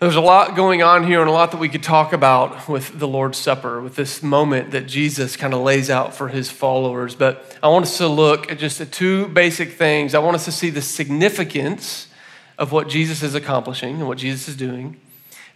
There's 0.00 0.14
a 0.14 0.20
lot 0.20 0.54
going 0.54 0.82
on 0.82 1.06
here 1.06 1.22
and 1.22 1.30
a 1.30 1.32
lot 1.32 1.50
that 1.52 1.60
we 1.60 1.70
could 1.70 1.82
talk 1.82 2.12
about 2.12 2.68
with 2.68 2.98
the 2.98 3.08
Lord's 3.08 3.38
Supper, 3.38 3.80
with 3.80 3.96
this 3.96 4.22
moment 4.22 4.72
that 4.72 4.86
Jesus 4.86 5.34
kind 5.34 5.54
of 5.54 5.62
lays 5.62 5.88
out 5.88 6.14
for 6.14 6.28
his 6.28 6.50
followers. 6.50 7.14
But 7.14 7.56
I 7.62 7.68
want 7.68 7.86
us 7.86 7.96
to 7.96 8.06
look 8.06 8.52
at 8.52 8.58
just 8.58 8.76
the 8.76 8.84
two 8.84 9.28
basic 9.28 9.72
things. 9.72 10.14
I 10.14 10.18
want 10.18 10.34
us 10.34 10.44
to 10.44 10.52
see 10.52 10.68
the 10.68 10.82
significance 10.82 12.08
of 12.58 12.72
what 12.72 12.88
Jesus 12.88 13.22
is 13.22 13.34
accomplishing 13.34 13.96
and 13.96 14.08
what 14.08 14.18
Jesus 14.18 14.48
is 14.48 14.56
doing. 14.56 14.96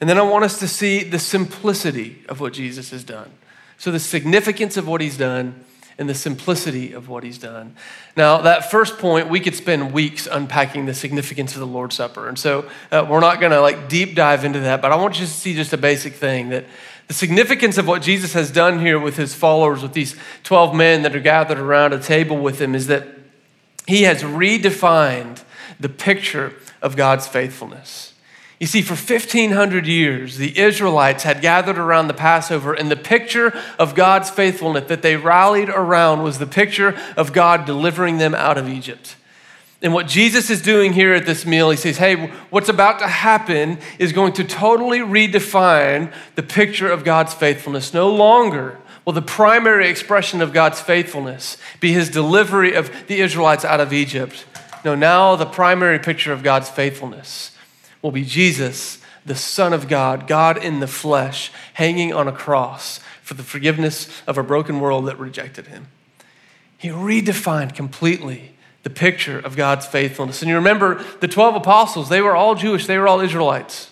And 0.01 0.09
then 0.09 0.19
I 0.19 0.23
want 0.23 0.45
us 0.45 0.59
to 0.61 0.69
see 0.69 1.03
the 1.03 1.19
simplicity 1.19 2.25
of 2.29 2.41
what 2.41 2.53
Jesus 2.53 2.91
has 2.91 3.05
done. 3.05 3.31
So, 3.79 3.91
the 3.91 4.01
significance 4.01 4.77
of 4.77 4.89
what 4.89 5.01
he's 5.01 5.17
done 5.17 5.65
and 5.99 6.09
the 6.09 6.15
simplicity 6.15 6.93
of 6.93 7.09
what 7.09 7.25
he's 7.25 7.39
done. 7.39 7.75
Now, 8.17 8.39
that 8.43 8.71
first 8.71 8.99
point, 8.99 9.29
we 9.29 9.41
could 9.41 9.57
spend 9.57 9.93
weeks 9.93 10.29
unpacking 10.31 10.87
the 10.87 10.95
significance 10.95 11.55
of 11.55 11.61
the 11.61 11.67
Lord's 11.67 11.97
Supper. 11.97 12.29
And 12.29 12.39
so 12.39 12.71
uh, 12.93 13.05
we're 13.09 13.19
not 13.19 13.41
going 13.41 13.51
to 13.51 13.61
like 13.61 13.89
deep 13.89 14.15
dive 14.15 14.45
into 14.45 14.61
that, 14.61 14.81
but 14.81 14.93
I 14.93 14.97
want 14.97 15.19
you 15.19 15.27
to 15.27 15.31
see 15.31 15.55
just 15.55 15.73
a 15.73 15.77
basic 15.77 16.15
thing 16.15 16.51
that 16.51 16.67
the 17.09 17.15
significance 17.15 17.79
of 17.79 17.89
what 17.89 18.03
Jesus 18.03 18.33
has 18.35 18.51
done 18.51 18.79
here 18.79 18.99
with 18.99 19.17
his 19.17 19.35
followers, 19.35 19.83
with 19.83 19.93
these 19.93 20.15
12 20.45 20.75
men 20.75 21.03
that 21.03 21.17
are 21.17 21.21
gathered 21.21 21.59
around 21.59 21.93
a 21.93 21.99
table 21.99 22.37
with 22.37 22.61
him, 22.61 22.77
is 22.77 22.87
that 22.87 23.09
he 23.87 24.03
has 24.03 24.23
redefined 24.23 25.43
the 25.79 25.89
picture 25.89 26.55
of 26.83 26.97
God's 26.97 27.27
faithfulness. 27.27 28.15
You 28.61 28.67
see, 28.67 28.83
for 28.83 28.95
1,500 28.95 29.87
years, 29.87 30.37
the 30.37 30.59
Israelites 30.59 31.23
had 31.23 31.41
gathered 31.41 31.79
around 31.79 32.09
the 32.09 32.15
Passover, 32.15 32.73
and 32.73 32.91
the 32.91 32.97
picture 32.97 33.57
of 33.79 33.95
God's 33.95 34.31
faithfulness 34.31 34.89
that 34.89 35.03
they 35.03 35.17
rallied 35.17 35.69
around 35.69 36.25
was 36.25 36.39
the 36.39 36.47
picture 36.47 36.99
of 37.17 37.33
God 37.33 37.67
delivering 37.67 38.19
them 38.19 38.35
out 38.35 38.59
of 38.59 38.69
Egypt. 38.69 39.15
And 39.81 39.95
what 39.95 40.09
Jesus 40.09 40.51
is 40.51 40.61
doing 40.61 40.93
here 40.93 41.15
at 41.15 41.25
this 41.25 41.47
meal, 41.47 41.71
he 41.71 41.77
says, 41.77 41.99
hey, 41.99 42.33
what's 42.51 42.69
about 42.69 42.99
to 42.99 43.07
happen 43.07 43.79
is 44.01 44.13
going 44.13 44.33
to 44.33 44.45
totally 44.45 44.99
redefine 44.99 46.13
the 46.35 46.43
picture 46.43 46.91
of 46.91 47.05
God's 47.05 47.33
faithfulness. 47.33 47.95
No 47.95 48.11
longer 48.11 48.79
Will 49.09 49.15
the 49.15 49.23
primary 49.23 49.89
expression 49.89 50.43
of 50.43 50.53
God's 50.53 50.83
faithfulness 50.83 51.57
be 51.81 51.95
his 51.95 52.11
delivery 52.11 52.75
of 52.75 52.93
the 53.07 53.23
Israelites 53.23 53.65
out 53.65 53.81
of 53.81 53.91
Egypt? 53.91 54.45
No, 54.85 54.95
now 54.95 55.37
the 55.37 55.47
primary 55.47 55.99
picture 55.99 56.33
of 56.33 56.43
God's 56.43 56.69
faithfulness 56.69 57.53
will 58.03 58.13
be 58.13 58.25
Jesus, 58.25 58.99
the 59.27 59.35
Son 59.35 59.73
of 59.73 59.89
God, 59.89 60.27
God 60.27 60.63
in 60.63 60.81
the 60.81 60.87
flesh, 60.87 61.51
hanging 61.75 62.13
on 62.13 62.29
a 62.29 62.33
cross 62.33 63.01
for 63.23 63.35
the 63.35 63.43
forgiveness 63.43 64.09
of 64.27 64.39
a 64.39 64.43
broken 64.43 64.81
world 64.81 65.07
that 65.07 65.19
rejected 65.19 65.67
him. 65.67 65.89
He 66.79 66.89
redefined 66.89 67.75
completely 67.75 68.53
the 68.85 68.91
picture 68.91 69.39
of 69.39 69.57
God's 69.57 69.87
faithfulness. 69.87 70.41
And 70.41 70.49
you 70.49 70.55
remember 70.55 71.05
the 71.21 71.29
12 71.29 71.57
apostles, 71.57 72.09
they 72.09 72.23
were 72.23 72.37
all 72.37 72.55
Jewish, 72.55 72.87
they 72.87 72.97
were 72.97 73.09
all 73.09 73.21
Israelites. 73.21 73.91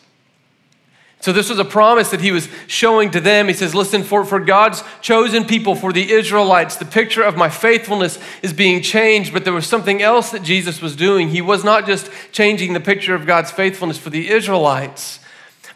So, 1.26 1.32
this 1.32 1.50
was 1.50 1.58
a 1.58 1.64
promise 1.64 2.12
that 2.12 2.20
he 2.20 2.30
was 2.30 2.48
showing 2.68 3.10
to 3.10 3.18
them. 3.18 3.48
He 3.48 3.52
says, 3.52 3.74
Listen, 3.74 4.04
for, 4.04 4.24
for 4.24 4.38
God's 4.38 4.84
chosen 5.00 5.44
people, 5.44 5.74
for 5.74 5.92
the 5.92 6.12
Israelites, 6.12 6.76
the 6.76 6.84
picture 6.84 7.24
of 7.24 7.36
my 7.36 7.48
faithfulness 7.48 8.20
is 8.42 8.52
being 8.52 8.80
changed. 8.80 9.32
But 9.32 9.42
there 9.42 9.52
was 9.52 9.66
something 9.66 10.00
else 10.00 10.30
that 10.30 10.44
Jesus 10.44 10.80
was 10.80 10.94
doing. 10.94 11.30
He 11.30 11.42
was 11.42 11.64
not 11.64 11.84
just 11.84 12.12
changing 12.30 12.74
the 12.74 12.80
picture 12.80 13.12
of 13.12 13.26
God's 13.26 13.50
faithfulness 13.50 13.98
for 13.98 14.08
the 14.08 14.28
Israelites, 14.28 15.18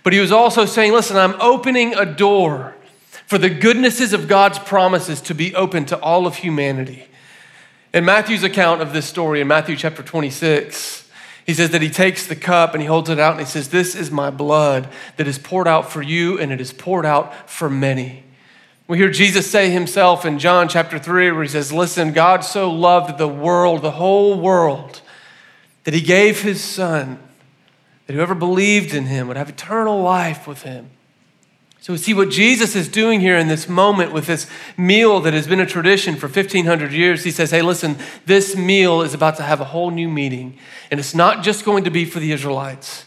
but 0.04 0.12
he 0.12 0.20
was 0.20 0.30
also 0.30 0.66
saying, 0.66 0.92
Listen, 0.92 1.16
I'm 1.16 1.34
opening 1.40 1.94
a 1.94 2.06
door 2.06 2.76
for 3.26 3.36
the 3.36 3.50
goodnesses 3.50 4.12
of 4.12 4.28
God's 4.28 4.60
promises 4.60 5.20
to 5.22 5.34
be 5.34 5.52
open 5.56 5.84
to 5.86 5.98
all 5.98 6.28
of 6.28 6.36
humanity. 6.36 7.06
In 7.92 8.04
Matthew's 8.04 8.44
account 8.44 8.82
of 8.82 8.92
this 8.92 9.06
story, 9.06 9.40
in 9.40 9.48
Matthew 9.48 9.74
chapter 9.74 10.04
26, 10.04 11.09
he 11.50 11.54
says 11.54 11.70
that 11.70 11.82
he 11.82 11.90
takes 11.90 12.28
the 12.28 12.36
cup 12.36 12.74
and 12.74 12.80
he 12.80 12.86
holds 12.86 13.10
it 13.10 13.18
out 13.18 13.32
and 13.32 13.40
he 13.40 13.46
says, 13.46 13.70
This 13.70 13.96
is 13.96 14.08
my 14.08 14.30
blood 14.30 14.88
that 15.16 15.26
is 15.26 15.36
poured 15.36 15.66
out 15.66 15.90
for 15.90 16.00
you 16.00 16.38
and 16.38 16.52
it 16.52 16.60
is 16.60 16.72
poured 16.72 17.04
out 17.04 17.50
for 17.50 17.68
many. 17.68 18.22
We 18.86 18.98
hear 18.98 19.10
Jesus 19.10 19.50
say 19.50 19.70
himself 19.70 20.24
in 20.24 20.38
John 20.38 20.68
chapter 20.68 20.96
3, 20.96 21.32
where 21.32 21.42
he 21.42 21.48
says, 21.48 21.72
Listen, 21.72 22.12
God 22.12 22.44
so 22.44 22.70
loved 22.70 23.18
the 23.18 23.26
world, 23.26 23.82
the 23.82 23.90
whole 23.90 24.40
world, 24.40 25.02
that 25.82 25.92
he 25.92 26.00
gave 26.00 26.42
his 26.42 26.62
son, 26.62 27.18
that 28.06 28.12
whoever 28.12 28.36
believed 28.36 28.94
in 28.94 29.06
him 29.06 29.26
would 29.26 29.36
have 29.36 29.48
eternal 29.48 30.00
life 30.00 30.46
with 30.46 30.62
him. 30.62 30.90
So 31.80 31.94
we 31.94 31.98
see 31.98 32.12
what 32.12 32.28
Jesus 32.28 32.76
is 32.76 32.88
doing 32.88 33.20
here 33.20 33.38
in 33.38 33.48
this 33.48 33.66
moment 33.66 34.12
with 34.12 34.26
this 34.26 34.46
meal 34.76 35.20
that 35.20 35.32
has 35.32 35.46
been 35.46 35.60
a 35.60 35.66
tradition 35.66 36.14
for 36.14 36.26
1500 36.26 36.92
years. 36.92 37.24
He 37.24 37.30
says, 37.30 37.50
Hey, 37.50 37.62
listen, 37.62 37.96
this 38.26 38.54
meal 38.54 39.00
is 39.00 39.14
about 39.14 39.36
to 39.36 39.42
have 39.42 39.62
a 39.62 39.64
whole 39.64 39.90
new 39.90 40.08
meaning. 40.08 40.58
And 40.90 41.00
it's 41.00 41.14
not 41.14 41.42
just 41.42 41.64
going 41.64 41.84
to 41.84 41.90
be 41.90 42.04
for 42.04 42.20
the 42.20 42.32
Israelites, 42.32 43.06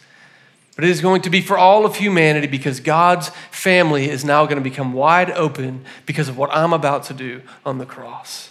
but 0.75 0.85
it 0.85 0.89
is 0.89 1.01
going 1.01 1.21
to 1.21 1.29
be 1.29 1.39
for 1.39 1.55
all 1.55 1.85
of 1.85 1.97
humanity 1.97 2.47
because 2.47 2.79
God's 2.79 3.29
family 3.51 4.09
is 4.09 4.25
now 4.25 4.45
going 4.45 4.57
to 4.57 4.69
become 4.69 4.93
wide 4.93 5.29
open 5.31 5.85
because 6.07 6.27
of 6.27 6.35
what 6.35 6.49
I'm 6.51 6.73
about 6.73 7.03
to 7.05 7.13
do 7.13 7.43
on 7.63 7.77
the 7.77 7.85
cross. 7.85 8.49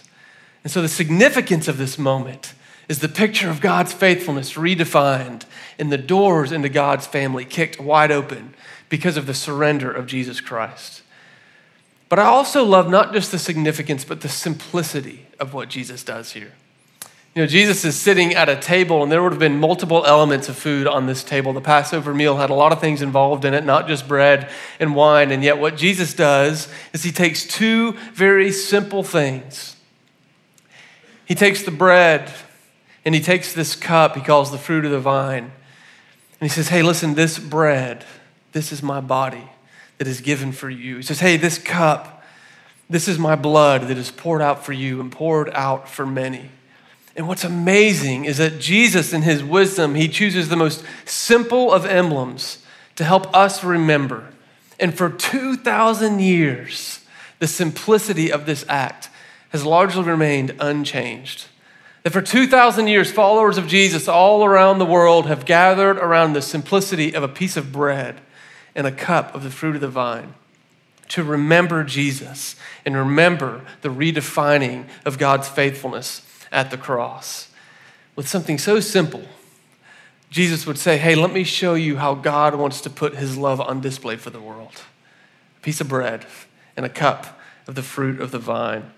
And 0.63 0.71
so 0.71 0.81
the 0.81 0.87
significance 0.87 1.67
of 1.67 1.77
this 1.77 1.97
moment 1.97 2.53
is 2.87 2.99
the 2.99 3.09
picture 3.09 3.49
of 3.49 3.59
God's 3.59 3.91
faithfulness 3.91 4.53
redefined 4.53 5.43
and 5.77 5.91
the 5.91 5.97
doors 5.97 6.53
into 6.53 6.69
God's 6.69 7.05
family 7.05 7.43
kicked 7.43 7.81
wide 7.81 8.11
open 8.11 8.53
because 8.93 9.17
of 9.17 9.25
the 9.25 9.33
surrender 9.33 9.91
of 9.91 10.05
Jesus 10.05 10.39
Christ. 10.39 11.01
But 12.09 12.19
I 12.19 12.25
also 12.25 12.63
love 12.63 12.87
not 12.87 13.11
just 13.11 13.31
the 13.31 13.39
significance, 13.39 14.05
but 14.05 14.21
the 14.21 14.29
simplicity 14.29 15.25
of 15.39 15.51
what 15.51 15.67
Jesus 15.67 16.03
does 16.03 16.33
here. 16.33 16.51
You 17.33 17.41
know, 17.41 17.47
Jesus 17.47 17.83
is 17.85 17.99
sitting 17.99 18.35
at 18.35 18.49
a 18.49 18.55
table, 18.55 19.01
and 19.01 19.11
there 19.11 19.23
would 19.23 19.31
have 19.31 19.39
been 19.39 19.59
multiple 19.59 20.05
elements 20.05 20.47
of 20.47 20.55
food 20.55 20.85
on 20.85 21.07
this 21.07 21.23
table. 21.23 21.53
The 21.53 21.59
Passover 21.59 22.13
meal 22.13 22.37
had 22.37 22.51
a 22.51 22.53
lot 22.53 22.71
of 22.71 22.79
things 22.79 23.01
involved 23.01 23.45
in 23.45 23.55
it, 23.55 23.65
not 23.65 23.87
just 23.87 24.07
bread 24.07 24.51
and 24.79 24.93
wine. 24.93 25.31
And 25.31 25.43
yet, 25.43 25.57
what 25.57 25.75
Jesus 25.75 26.13
does 26.13 26.67
is 26.93 27.01
he 27.01 27.11
takes 27.11 27.47
two 27.47 27.93
very 28.13 28.51
simple 28.51 29.01
things. 29.01 29.75
He 31.25 31.33
takes 31.33 31.63
the 31.63 31.71
bread 31.71 32.31
and 33.05 33.15
he 33.15 33.21
takes 33.21 33.53
this 33.53 33.75
cup, 33.75 34.15
he 34.15 34.21
calls 34.21 34.51
the 34.51 34.59
fruit 34.59 34.85
of 34.85 34.91
the 34.91 34.99
vine, 34.99 35.45
and 35.45 35.51
he 36.41 36.47
says, 36.47 36.67
Hey, 36.67 36.83
listen, 36.83 37.15
this 37.15 37.39
bread, 37.39 38.05
this 38.53 38.71
is 38.71 38.81
my 38.81 39.01
body 39.01 39.49
that 39.97 40.07
is 40.07 40.21
given 40.21 40.51
for 40.51 40.69
you. 40.69 40.97
He 40.97 41.03
says, 41.03 41.19
Hey, 41.19 41.37
this 41.37 41.57
cup, 41.57 42.23
this 42.89 43.07
is 43.07 43.19
my 43.19 43.35
blood 43.35 43.83
that 43.83 43.97
is 43.97 44.11
poured 44.11 44.41
out 44.41 44.65
for 44.65 44.73
you 44.73 44.99
and 45.01 45.11
poured 45.11 45.49
out 45.51 45.89
for 45.89 46.05
many. 46.05 46.49
And 47.15 47.27
what's 47.27 47.43
amazing 47.43 48.25
is 48.25 48.37
that 48.37 48.59
Jesus, 48.59 49.13
in 49.13 49.21
his 49.21 49.43
wisdom, 49.43 49.95
he 49.95 50.07
chooses 50.07 50.49
the 50.49 50.55
most 50.55 50.83
simple 51.05 51.71
of 51.71 51.85
emblems 51.85 52.65
to 52.95 53.03
help 53.03 53.33
us 53.35 53.63
remember. 53.63 54.29
And 54.79 54.95
for 54.95 55.09
2,000 55.09 56.19
years, 56.19 57.05
the 57.39 57.47
simplicity 57.47 58.31
of 58.31 58.45
this 58.45 58.65
act 58.67 59.09
has 59.49 59.63
largely 59.63 60.03
remained 60.03 60.55
unchanged. 60.59 61.45
That 62.01 62.11
for 62.11 62.21
2,000 62.21 62.87
years, 62.87 63.11
followers 63.11 63.57
of 63.57 63.67
Jesus 63.67 64.07
all 64.07 64.43
around 64.43 64.79
the 64.79 64.85
world 64.85 65.27
have 65.27 65.45
gathered 65.45 65.97
around 65.97 66.33
the 66.33 66.41
simplicity 66.41 67.13
of 67.13 67.21
a 67.21 67.27
piece 67.27 67.55
of 67.55 67.71
bread 67.71 68.19
and 68.75 68.87
a 68.87 68.91
cup 68.91 69.33
of 69.35 69.43
the 69.43 69.49
fruit 69.49 69.75
of 69.75 69.81
the 69.81 69.87
vine 69.87 70.33
to 71.09 71.23
remember 71.23 71.83
Jesus 71.83 72.55
and 72.85 72.95
remember 72.95 73.61
the 73.81 73.89
redefining 73.89 74.85
of 75.05 75.17
God's 75.17 75.47
faithfulness 75.47 76.21
at 76.51 76.71
the 76.71 76.77
cross. 76.77 77.49
With 78.15 78.27
something 78.27 78.57
so 78.57 78.79
simple, 78.79 79.23
Jesus 80.29 80.65
would 80.65 80.77
say, 80.77 80.97
Hey, 80.97 81.15
let 81.15 81.31
me 81.31 81.43
show 81.43 81.75
you 81.75 81.97
how 81.97 82.15
God 82.15 82.55
wants 82.55 82.81
to 82.81 82.89
put 82.89 83.15
his 83.15 83.37
love 83.37 83.61
on 83.61 83.81
display 83.81 84.15
for 84.15 84.29
the 84.29 84.41
world. 84.41 84.81
A 85.57 85.61
piece 85.61 85.81
of 85.81 85.87
bread 85.87 86.25
and 86.75 86.85
a 86.85 86.89
cup 86.89 87.39
of 87.67 87.75
the 87.75 87.83
fruit 87.83 88.19
of 88.19 88.31
the 88.31 88.39
vine. 88.39 88.91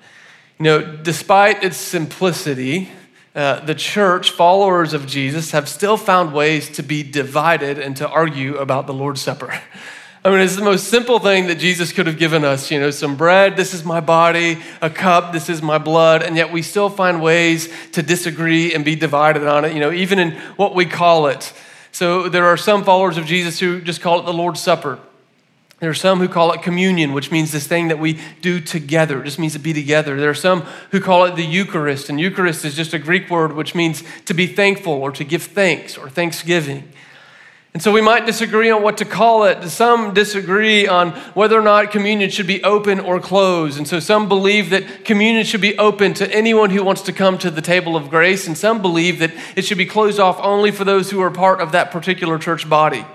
You 0.58 0.64
know, 0.64 0.96
despite 0.96 1.64
its 1.64 1.76
simplicity, 1.76 2.90
uh, 3.36 3.60
the 3.60 3.76
church, 3.76 4.32
followers 4.32 4.94
of 4.94 5.06
Jesus, 5.06 5.52
have 5.52 5.68
still 5.68 5.98
found 5.98 6.34
ways 6.34 6.70
to 6.70 6.84
be 6.84 7.04
divided 7.04 7.78
and 7.78 7.98
to 7.98 8.08
argue 8.08 8.56
about 8.56 8.88
the 8.88 8.94
Lord's 8.94 9.22
Supper. 9.22 9.54
I 10.26 10.30
mean, 10.30 10.40
it's 10.40 10.56
the 10.56 10.64
most 10.64 10.88
simple 10.88 11.20
thing 11.20 11.48
that 11.48 11.60
Jesus 11.60 11.92
could 11.92 12.08
have 12.08 12.18
given 12.18 12.44
us. 12.44 12.72
You 12.72 12.80
know, 12.80 12.90
some 12.90 13.16
bread, 13.16 13.56
this 13.58 13.76
is 13.76 13.84
my 13.84 14.00
body, 14.00 14.60
a 14.82 14.90
cup, 14.90 15.34
this 15.34 15.50
is 15.50 15.62
my 15.62 15.78
blood, 15.78 16.24
and 16.24 16.36
yet 16.36 16.52
we 16.52 16.64
still 16.64 16.90
find 16.90 17.22
ways 17.22 17.72
to 17.92 18.02
disagree 18.02 18.74
and 18.74 18.84
be 18.84 18.96
divided 18.96 19.46
on 19.46 19.66
it, 19.66 19.74
you 19.74 19.80
know, 19.80 19.92
even 19.92 20.18
in 20.18 20.32
what 20.56 20.74
we 20.74 20.86
call 20.86 21.28
it. 21.28 21.54
So 21.92 22.28
there 22.28 22.46
are 22.46 22.58
some 22.58 22.84
followers 22.84 23.18
of 23.18 23.26
Jesus 23.26 23.60
who 23.60 23.82
just 23.82 24.02
call 24.02 24.20
it 24.20 24.26
the 24.26 24.34
Lord's 24.34 24.62
Supper. 24.62 24.98
There 25.80 25.90
are 25.90 25.94
some 25.94 26.20
who 26.20 26.30
call 26.30 26.54
it 26.54 26.62
communion, 26.62 27.12
which 27.12 27.32
means 27.32 27.52
this 27.52 27.68
thing 27.68 27.90
that 27.90 28.00
we 28.00 28.20
do 28.42 28.62
together. 28.62 29.22
It 29.22 29.26
just 29.26 29.40
means 29.40 29.54
to 29.54 29.60
be 29.60 29.74
together. 29.74 30.18
There 30.18 30.30
are 30.30 30.34
some 30.34 30.62
who 30.92 31.02
call 31.02 31.26
it 31.26 31.36
the 31.36 31.46
Eucharist, 31.46 32.10
and 32.10 32.20
Eucharist 32.20 32.64
is 32.64 32.76
just 32.76 32.94
a 32.94 33.00
Greek 33.00 33.30
word 33.30 33.54
which 33.54 33.76
means 33.76 34.02
to 34.26 34.34
be 34.34 34.48
thankful 34.48 34.94
or 34.94 35.12
to 35.12 35.26
give 35.26 35.44
thanks 35.44 35.98
or 35.98 36.10
thanksgiving. 36.10 36.90
And 37.74 37.84
so 37.84 37.92
we 37.92 38.00
might 38.00 38.26
disagree 38.26 38.72
on 38.72 38.84
what 38.84 39.00
to 39.00 39.06
call 39.06 39.44
it. 39.44 39.68
Some 39.68 40.14
disagree 40.14 40.88
on 40.88 41.12
whether 41.34 41.60
or 41.60 41.62
not 41.62 41.92
communion 41.92 42.30
should 42.30 42.48
be 42.48 42.64
open 42.64 43.02
or 43.02 43.20
closed. 43.20 43.78
And 43.78 43.86
so 43.86 44.00
some 44.00 44.30
believe 44.30 44.70
that 44.70 45.04
communion 45.04 45.44
should 45.44 45.60
be 45.60 45.78
open 45.78 46.14
to 46.14 46.34
anyone 46.34 46.70
who 46.70 46.86
wants 46.86 47.02
to 47.02 47.12
come 47.12 47.38
to 47.40 47.52
the 47.52 47.62
table 47.62 47.98
of 47.98 48.10
grace, 48.10 48.48
and 48.48 48.58
some 48.58 48.82
believe 48.82 49.20
that 49.20 49.34
it 49.58 49.66
should 49.66 49.78
be 49.78 49.86
closed 49.86 50.22
off 50.22 50.40
only 50.40 50.72
for 50.72 50.86
those 50.86 51.12
who 51.12 51.20
are 51.20 51.30
part 51.30 51.60
of 51.60 51.74
that 51.74 51.92
particular 51.92 52.40
church 52.40 52.70
body. 52.70 53.06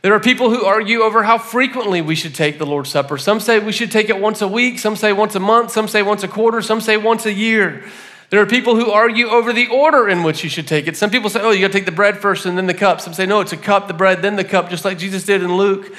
There 0.00 0.14
are 0.14 0.20
people 0.20 0.50
who 0.50 0.64
argue 0.64 1.00
over 1.00 1.24
how 1.24 1.38
frequently 1.38 2.00
we 2.00 2.14
should 2.14 2.34
take 2.34 2.58
the 2.58 2.66
Lord's 2.66 2.90
Supper. 2.90 3.18
Some 3.18 3.40
say 3.40 3.58
we 3.58 3.72
should 3.72 3.90
take 3.90 4.08
it 4.08 4.20
once 4.20 4.40
a 4.40 4.48
week, 4.48 4.78
some 4.78 4.94
say 4.94 5.12
once 5.12 5.34
a 5.34 5.40
month, 5.40 5.72
some 5.72 5.88
say 5.88 6.02
once 6.02 6.22
a 6.22 6.28
quarter, 6.28 6.62
some 6.62 6.80
say 6.80 6.96
once 6.96 7.26
a 7.26 7.32
year. 7.32 7.84
There 8.30 8.40
are 8.40 8.46
people 8.46 8.76
who 8.76 8.90
argue 8.90 9.26
over 9.26 9.52
the 9.52 9.66
order 9.68 10.08
in 10.08 10.22
which 10.22 10.44
you 10.44 10.50
should 10.50 10.68
take 10.68 10.86
it. 10.86 10.96
Some 10.96 11.10
people 11.10 11.30
say, 11.30 11.40
oh, 11.40 11.50
you 11.50 11.62
got 11.62 11.68
to 11.68 11.72
take 11.72 11.86
the 11.86 11.92
bread 11.92 12.18
first 12.18 12.46
and 12.46 12.56
then 12.56 12.66
the 12.66 12.74
cup. 12.74 13.00
Some 13.00 13.14
say, 13.14 13.26
no, 13.26 13.40
it's 13.40 13.54
a 13.54 13.56
cup, 13.56 13.88
the 13.88 13.94
bread, 13.94 14.22
then 14.22 14.36
the 14.36 14.44
cup, 14.44 14.70
just 14.70 14.84
like 14.84 14.98
Jesus 14.98 15.24
did 15.24 15.42
in 15.42 15.56
Luke. 15.56 15.94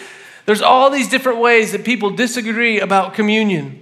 There's 0.46 0.62
all 0.62 0.90
these 0.90 1.10
different 1.10 1.40
ways 1.40 1.72
that 1.74 1.84
people 1.84 2.12
disagree 2.12 2.80
about 2.80 3.16
communion. 3.16 3.79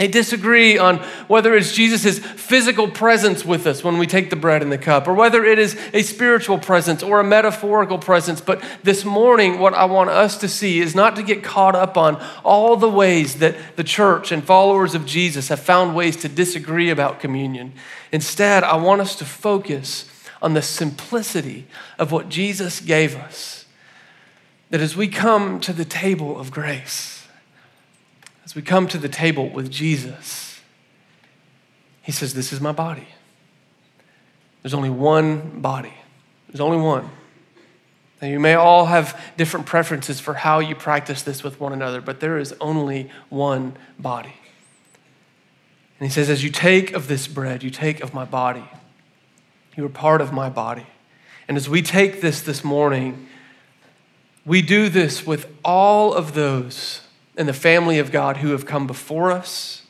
They 0.00 0.08
disagree 0.08 0.78
on 0.78 0.96
whether 1.28 1.54
it's 1.54 1.72
Jesus' 1.72 2.18
physical 2.18 2.88
presence 2.88 3.44
with 3.44 3.66
us 3.66 3.84
when 3.84 3.98
we 3.98 4.06
take 4.06 4.30
the 4.30 4.34
bread 4.34 4.62
and 4.62 4.72
the 4.72 4.78
cup, 4.78 5.06
or 5.06 5.12
whether 5.12 5.44
it 5.44 5.58
is 5.58 5.78
a 5.92 6.00
spiritual 6.00 6.56
presence 6.56 7.02
or 7.02 7.20
a 7.20 7.24
metaphorical 7.24 7.98
presence. 7.98 8.40
But 8.40 8.64
this 8.82 9.04
morning, 9.04 9.58
what 9.58 9.74
I 9.74 9.84
want 9.84 10.08
us 10.08 10.38
to 10.38 10.48
see 10.48 10.78
is 10.80 10.94
not 10.94 11.16
to 11.16 11.22
get 11.22 11.44
caught 11.44 11.74
up 11.74 11.98
on 11.98 12.18
all 12.44 12.76
the 12.76 12.88
ways 12.88 13.40
that 13.40 13.76
the 13.76 13.84
church 13.84 14.32
and 14.32 14.42
followers 14.42 14.94
of 14.94 15.04
Jesus 15.04 15.48
have 15.48 15.60
found 15.60 15.94
ways 15.94 16.16
to 16.16 16.30
disagree 16.30 16.88
about 16.88 17.20
communion. 17.20 17.74
Instead, 18.10 18.64
I 18.64 18.76
want 18.76 19.02
us 19.02 19.14
to 19.16 19.26
focus 19.26 20.08
on 20.40 20.54
the 20.54 20.62
simplicity 20.62 21.66
of 21.98 22.10
what 22.10 22.30
Jesus 22.30 22.80
gave 22.80 23.14
us. 23.16 23.66
That 24.70 24.80
as 24.80 24.96
we 24.96 25.08
come 25.08 25.60
to 25.60 25.74
the 25.74 25.84
table 25.84 26.40
of 26.40 26.50
grace, 26.50 27.19
as 28.50 28.56
we 28.56 28.62
come 28.62 28.88
to 28.88 28.98
the 28.98 29.08
table 29.08 29.48
with 29.48 29.70
Jesus, 29.70 30.60
he 32.02 32.10
says, 32.10 32.34
This 32.34 32.52
is 32.52 32.60
my 32.60 32.72
body. 32.72 33.06
There's 34.62 34.74
only 34.74 34.90
one 34.90 35.60
body, 35.60 35.94
there's 36.48 36.58
only 36.58 36.78
one. 36.78 37.08
Now, 38.20 38.26
you 38.26 38.40
may 38.40 38.54
all 38.54 38.86
have 38.86 39.18
different 39.36 39.66
preferences 39.66 40.18
for 40.18 40.34
how 40.34 40.58
you 40.58 40.74
practice 40.74 41.22
this 41.22 41.44
with 41.44 41.60
one 41.60 41.72
another, 41.72 42.00
but 42.00 42.18
there 42.18 42.38
is 42.38 42.52
only 42.60 43.08
one 43.28 43.76
body. 44.00 44.34
And 46.00 46.08
he 46.08 46.12
says, 46.12 46.28
As 46.28 46.42
you 46.42 46.50
take 46.50 46.92
of 46.92 47.06
this 47.06 47.28
bread, 47.28 47.62
you 47.62 47.70
take 47.70 48.00
of 48.00 48.12
my 48.12 48.24
body. 48.24 48.68
You 49.76 49.84
are 49.84 49.88
part 49.88 50.20
of 50.20 50.32
my 50.32 50.48
body. 50.48 50.88
And 51.46 51.56
as 51.56 51.68
we 51.68 51.82
take 51.82 52.20
this 52.20 52.40
this 52.40 52.64
morning, 52.64 53.28
we 54.44 54.60
do 54.60 54.88
this 54.88 55.24
with 55.24 55.46
all 55.64 56.12
of 56.12 56.34
those 56.34 57.02
in 57.36 57.46
the 57.46 57.52
family 57.52 57.98
of 57.98 58.12
God 58.12 58.38
who 58.38 58.50
have 58.50 58.66
come 58.66 58.86
before 58.86 59.30
us. 59.30 59.82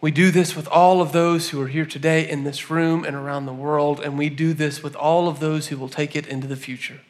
We 0.00 0.10
do 0.10 0.30
this 0.30 0.54
with 0.54 0.68
all 0.68 1.00
of 1.00 1.12
those 1.12 1.48
who 1.48 1.60
are 1.62 1.68
here 1.68 1.86
today 1.86 2.28
in 2.28 2.44
this 2.44 2.70
room 2.70 3.04
and 3.04 3.16
around 3.16 3.46
the 3.46 3.54
world, 3.54 4.00
and 4.00 4.18
we 4.18 4.28
do 4.28 4.52
this 4.52 4.82
with 4.82 4.94
all 4.96 5.28
of 5.28 5.40
those 5.40 5.68
who 5.68 5.78
will 5.78 5.88
take 5.88 6.14
it 6.14 6.26
into 6.26 6.46
the 6.46 6.56
future. 6.56 7.00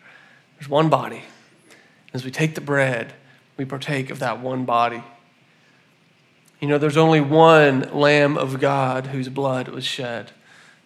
There's 0.57 0.69
one 0.69 0.89
body. 0.89 1.25
As 2.13 2.25
we 2.25 2.31
take 2.31 2.55
the 2.55 2.61
bread, 2.61 3.13
we 3.57 3.65
partake 3.65 4.11
of 4.11 4.21
that 4.21 4.39
one 4.41 4.65
body. 4.65 5.03
You 6.61 6.69
know, 6.69 6.79
there's 6.79 6.97
only 6.97 7.21
one 7.21 7.81
Lamb 7.93 8.39
of 8.39 8.61
God 8.61 9.09
whose 9.09 9.29
blood 9.29 9.69
was 9.69 9.85
shed. 9.85 10.31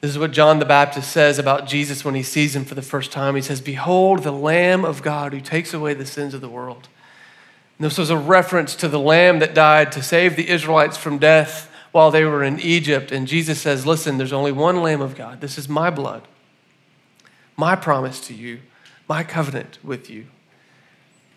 This 0.00 0.10
is 0.10 0.18
what 0.18 0.30
John 0.30 0.60
the 0.60 0.64
Baptist 0.64 1.10
says 1.10 1.38
about 1.38 1.66
Jesus 1.66 2.04
when 2.04 2.14
he 2.14 2.22
sees 2.22 2.56
him 2.56 2.64
for 2.64 2.74
the 2.74 2.82
first 2.82 3.12
time. 3.12 3.34
He 3.34 3.42
says, 3.42 3.60
Behold, 3.60 4.22
the 4.22 4.32
Lamb 4.32 4.84
of 4.84 5.02
God 5.02 5.32
who 5.32 5.40
takes 5.40 5.74
away 5.74 5.92
the 5.92 6.06
sins 6.06 6.34
of 6.34 6.40
the 6.40 6.48
world. 6.48 6.88
And 7.78 7.84
this 7.86 7.98
was 7.98 8.10
a 8.10 8.16
reference 8.16 8.74
to 8.76 8.88
the 8.88 8.98
Lamb 8.98 9.38
that 9.38 9.54
died 9.54 9.92
to 9.92 10.02
save 10.02 10.34
the 10.34 10.48
Israelites 10.48 10.96
from 10.96 11.18
death 11.18 11.70
while 11.92 12.10
they 12.10 12.24
were 12.24 12.42
in 12.42 12.58
Egypt. 12.60 13.12
And 13.12 13.28
Jesus 13.28 13.60
says, 13.60 13.86
Listen, 13.86 14.18
there's 14.18 14.32
only 14.32 14.52
one 14.52 14.82
Lamb 14.82 15.00
of 15.00 15.14
God. 15.14 15.40
This 15.40 15.58
is 15.58 15.68
my 15.68 15.88
blood, 15.88 16.26
my 17.56 17.76
promise 17.76 18.20
to 18.26 18.34
you, 18.34 18.60
my 19.08 19.22
covenant 19.22 19.78
with 19.84 20.10
you. 20.10 20.26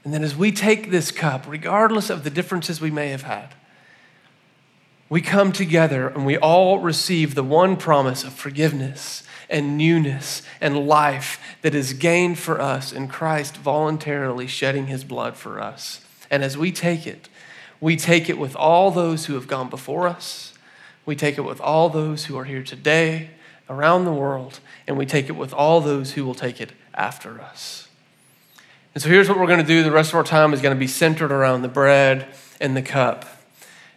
And 0.04 0.14
then 0.14 0.24
as 0.24 0.36
we 0.36 0.52
take 0.52 0.90
this 0.90 1.12
cup, 1.12 1.46
regardless 1.48 2.10
of 2.10 2.24
the 2.24 2.32
differences 2.32 2.82
we 2.82 2.90
may 2.90 3.10
have 3.10 3.22
had, 3.22 3.54
we 5.10 5.22
come 5.22 5.52
together 5.52 6.08
and 6.08 6.26
we 6.26 6.38
all 6.38 6.80
receive 6.80 7.36
the 7.36 7.44
one 7.44 7.78
promise 7.78 8.24
of 8.24 8.34
forgiveness 8.34 9.24
and 9.48 9.78
newness 9.78 10.42
and 10.60 10.88
life 10.88 11.40
that 11.62 11.76
is 11.76 11.94
gained 11.94 12.40
for 12.40 12.60
us 12.60 12.92
in 12.94 13.10
Christ 13.10 13.58
voluntarily 13.58 14.48
shedding 14.48 14.88
his 14.88 15.04
blood 15.04 15.36
for 15.36 15.60
us. 15.60 16.02
And 16.32 16.44
as 16.44 16.58
we 16.58 16.72
take 16.72 17.06
it, 17.06 17.30
we 17.80 17.96
take 17.96 18.30
it 18.30 18.40
with 18.40 18.56
all 18.56 18.90
those 18.90 19.26
who 19.26 19.36
have 19.36 19.48
gone 19.48 19.70
before 19.70 20.08
us. 20.08 20.54
We 21.06 21.16
take 21.16 21.38
it 21.38 21.42
with 21.42 21.60
all 21.62 21.90
those 21.90 22.26
who 22.26 22.38
are 22.38 22.46
here 22.46 22.64
today, 22.64 23.32
around 23.70 24.06
the 24.06 24.14
world, 24.14 24.60
and 24.88 24.98
we 24.98 25.06
take 25.06 25.30
it 25.30 25.34
with 25.34 25.54
all 25.54 25.82
those 25.82 26.14
who 26.14 26.26
will 26.26 26.34
take 26.34 26.62
it 26.62 26.72
after 26.94 27.42
us. 27.42 27.88
And 28.94 29.02
so 29.02 29.10
here's 29.10 29.30
what 29.30 29.38
we're 29.40 29.48
going 29.48 29.60
to 29.60 29.66
do. 29.66 29.84
The 29.84 29.92
rest 29.92 30.10
of 30.10 30.16
our 30.16 30.24
time 30.24 30.54
is 30.54 30.62
going 30.62 30.76
to 30.76 30.80
be 30.80 30.88
centered 30.88 31.32
around 31.32 31.62
the 31.62 31.68
bread 31.68 32.28
and 32.60 32.76
the 32.76 32.82
cup. 32.82 33.41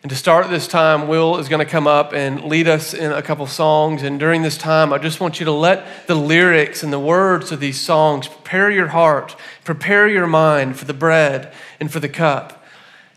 And 0.04 0.11
to 0.11 0.16
start 0.16 0.50
this 0.50 0.68
time, 0.68 1.08
Will 1.08 1.38
is 1.38 1.49
going 1.49 1.64
to 1.64 1.70
come 1.70 1.87
up 1.87 2.12
and 2.12 2.44
lead 2.44 2.68
us 2.68 2.92
in 2.92 3.11
a 3.11 3.23
couple 3.23 3.46
songs. 3.46 4.02
And 4.02 4.20
during 4.20 4.42
this 4.42 4.58
time, 4.58 4.92
I 4.92 4.99
just 4.99 5.18
want 5.18 5.40
you 5.40 5.46
to 5.46 5.50
let 5.50 6.06
the 6.06 6.14
lyrics 6.14 6.82
and 6.82 6.92
the 6.92 6.99
words 6.99 7.50
of 7.50 7.58
these 7.58 7.80
songs 7.80 8.28
prepare 8.28 8.70
your 8.70 8.88
heart, 8.88 9.34
prepare 9.64 10.06
your 10.06 10.26
mind 10.26 10.78
for 10.78 10.84
the 10.84 10.92
bread 10.92 11.54
and 11.80 11.90
for 11.90 12.00
the 12.00 12.08
cup. 12.11 12.62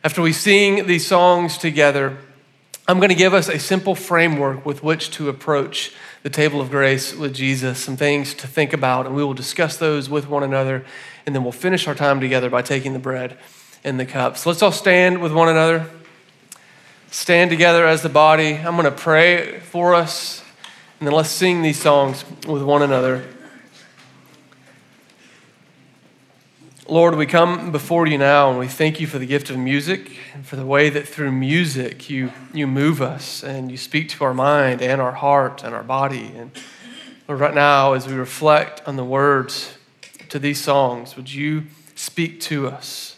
After 0.01 0.21
we 0.21 0.31
sing 0.31 0.87
these 0.87 1.05
songs 1.05 1.57
together, 1.57 2.19
I'm 2.87 2.99
going 2.99 3.09
to 3.09 3.15
give 3.15 3.33
us 3.33 3.49
a 3.49 3.59
simple 3.59 3.93
framework 3.93 4.65
with 4.65 4.81
which 4.81 5.11
to 5.11 5.27
approach 5.27 5.93
the 6.23 6.29
table 6.29 6.61
of 6.61 6.69
grace 6.69 7.13
with 7.13 7.35
Jesus, 7.35 7.79
some 7.79 7.97
things 7.97 8.33
to 8.35 8.47
think 8.47 8.71
about, 8.71 9.05
and 9.05 9.13
we 9.13 9.25
will 9.25 9.33
discuss 9.33 9.75
those 9.75 10.09
with 10.09 10.29
one 10.29 10.43
another. 10.43 10.85
And 11.25 11.35
then 11.35 11.43
we'll 11.43 11.51
finish 11.51 11.85
our 11.85 11.95
time 11.95 12.21
together 12.21 12.49
by 12.49 12.61
taking 12.61 12.93
the 12.93 12.99
bread 12.99 13.37
and 13.83 13.99
the 13.99 14.05
cup. 14.05 14.37
So 14.37 14.49
let's 14.49 14.61
all 14.61 14.71
stand 14.71 15.21
with 15.21 15.33
one 15.33 15.49
another 15.49 15.89
stand 17.09 17.49
together 17.49 17.85
as 17.85 18.01
the 18.01 18.09
body. 18.09 18.55
I'm 18.55 18.75
going 18.75 18.85
to 18.85 18.91
pray 18.91 19.59
for 19.59 19.93
us, 19.93 20.43
and 20.99 21.07
then 21.07 21.15
let's 21.15 21.29
sing 21.29 21.61
these 21.61 21.79
songs 21.79 22.25
with 22.47 22.63
one 22.63 22.81
another. 22.81 23.23
Lord, 26.89 27.15
we 27.15 27.25
come 27.25 27.73
before 27.73 28.07
you 28.07 28.17
now 28.17 28.49
and 28.49 28.57
we 28.57 28.67
thank 28.69 29.01
you 29.01 29.07
for 29.07 29.19
the 29.19 29.25
gift 29.25 29.49
of 29.49 29.57
music 29.57 30.09
and 30.33 30.45
for 30.45 30.55
the 30.55 30.65
way 30.65 30.89
that 30.89 31.05
through 31.05 31.33
music 31.33 32.09
you, 32.09 32.31
you 32.53 32.65
move 32.65 33.01
us 33.01 33.43
and 33.43 33.69
you 33.69 33.75
speak 33.75 34.07
to 34.09 34.23
our 34.23 34.33
mind 34.33 34.81
and 34.81 35.01
our 35.01 35.11
heart 35.11 35.65
and 35.65 35.75
our 35.75 35.83
body. 35.83 36.31
And 36.33 36.51
Lord, 37.27 37.41
right 37.41 37.53
now, 37.53 37.91
as 37.91 38.07
we 38.07 38.13
reflect 38.13 38.81
on 38.87 38.95
the 38.95 39.03
words 39.03 39.77
to 40.29 40.39
these 40.39 40.61
songs, 40.61 41.17
would 41.17 41.33
you 41.33 41.65
speak 41.95 42.39
to 42.41 42.67
us? 42.67 43.16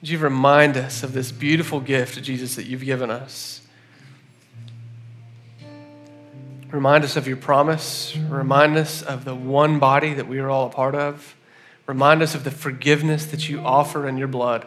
Would 0.00 0.08
you 0.08 0.18
remind 0.18 0.76
us 0.76 1.02
of 1.02 1.12
this 1.12 1.30
beautiful 1.30 1.80
gift, 1.80 2.22
Jesus, 2.22 2.54
that 2.56 2.64
you've 2.64 2.84
given 2.84 3.10
us? 3.10 3.60
Remind 6.70 7.04
us 7.04 7.16
of 7.16 7.26
your 7.26 7.36
promise. 7.36 8.16
Remind 8.16 8.76
us 8.76 9.02
of 9.02 9.24
the 9.24 9.34
one 9.34 9.78
body 9.78 10.14
that 10.14 10.28
we 10.28 10.38
are 10.38 10.48
all 10.48 10.68
a 10.68 10.70
part 10.70 10.94
of. 10.94 11.34
Remind 11.86 12.22
us 12.22 12.34
of 12.34 12.44
the 12.44 12.50
forgiveness 12.50 13.26
that 13.26 13.48
you 13.48 13.60
offer 13.60 14.08
in 14.08 14.16
your 14.16 14.28
blood. 14.28 14.66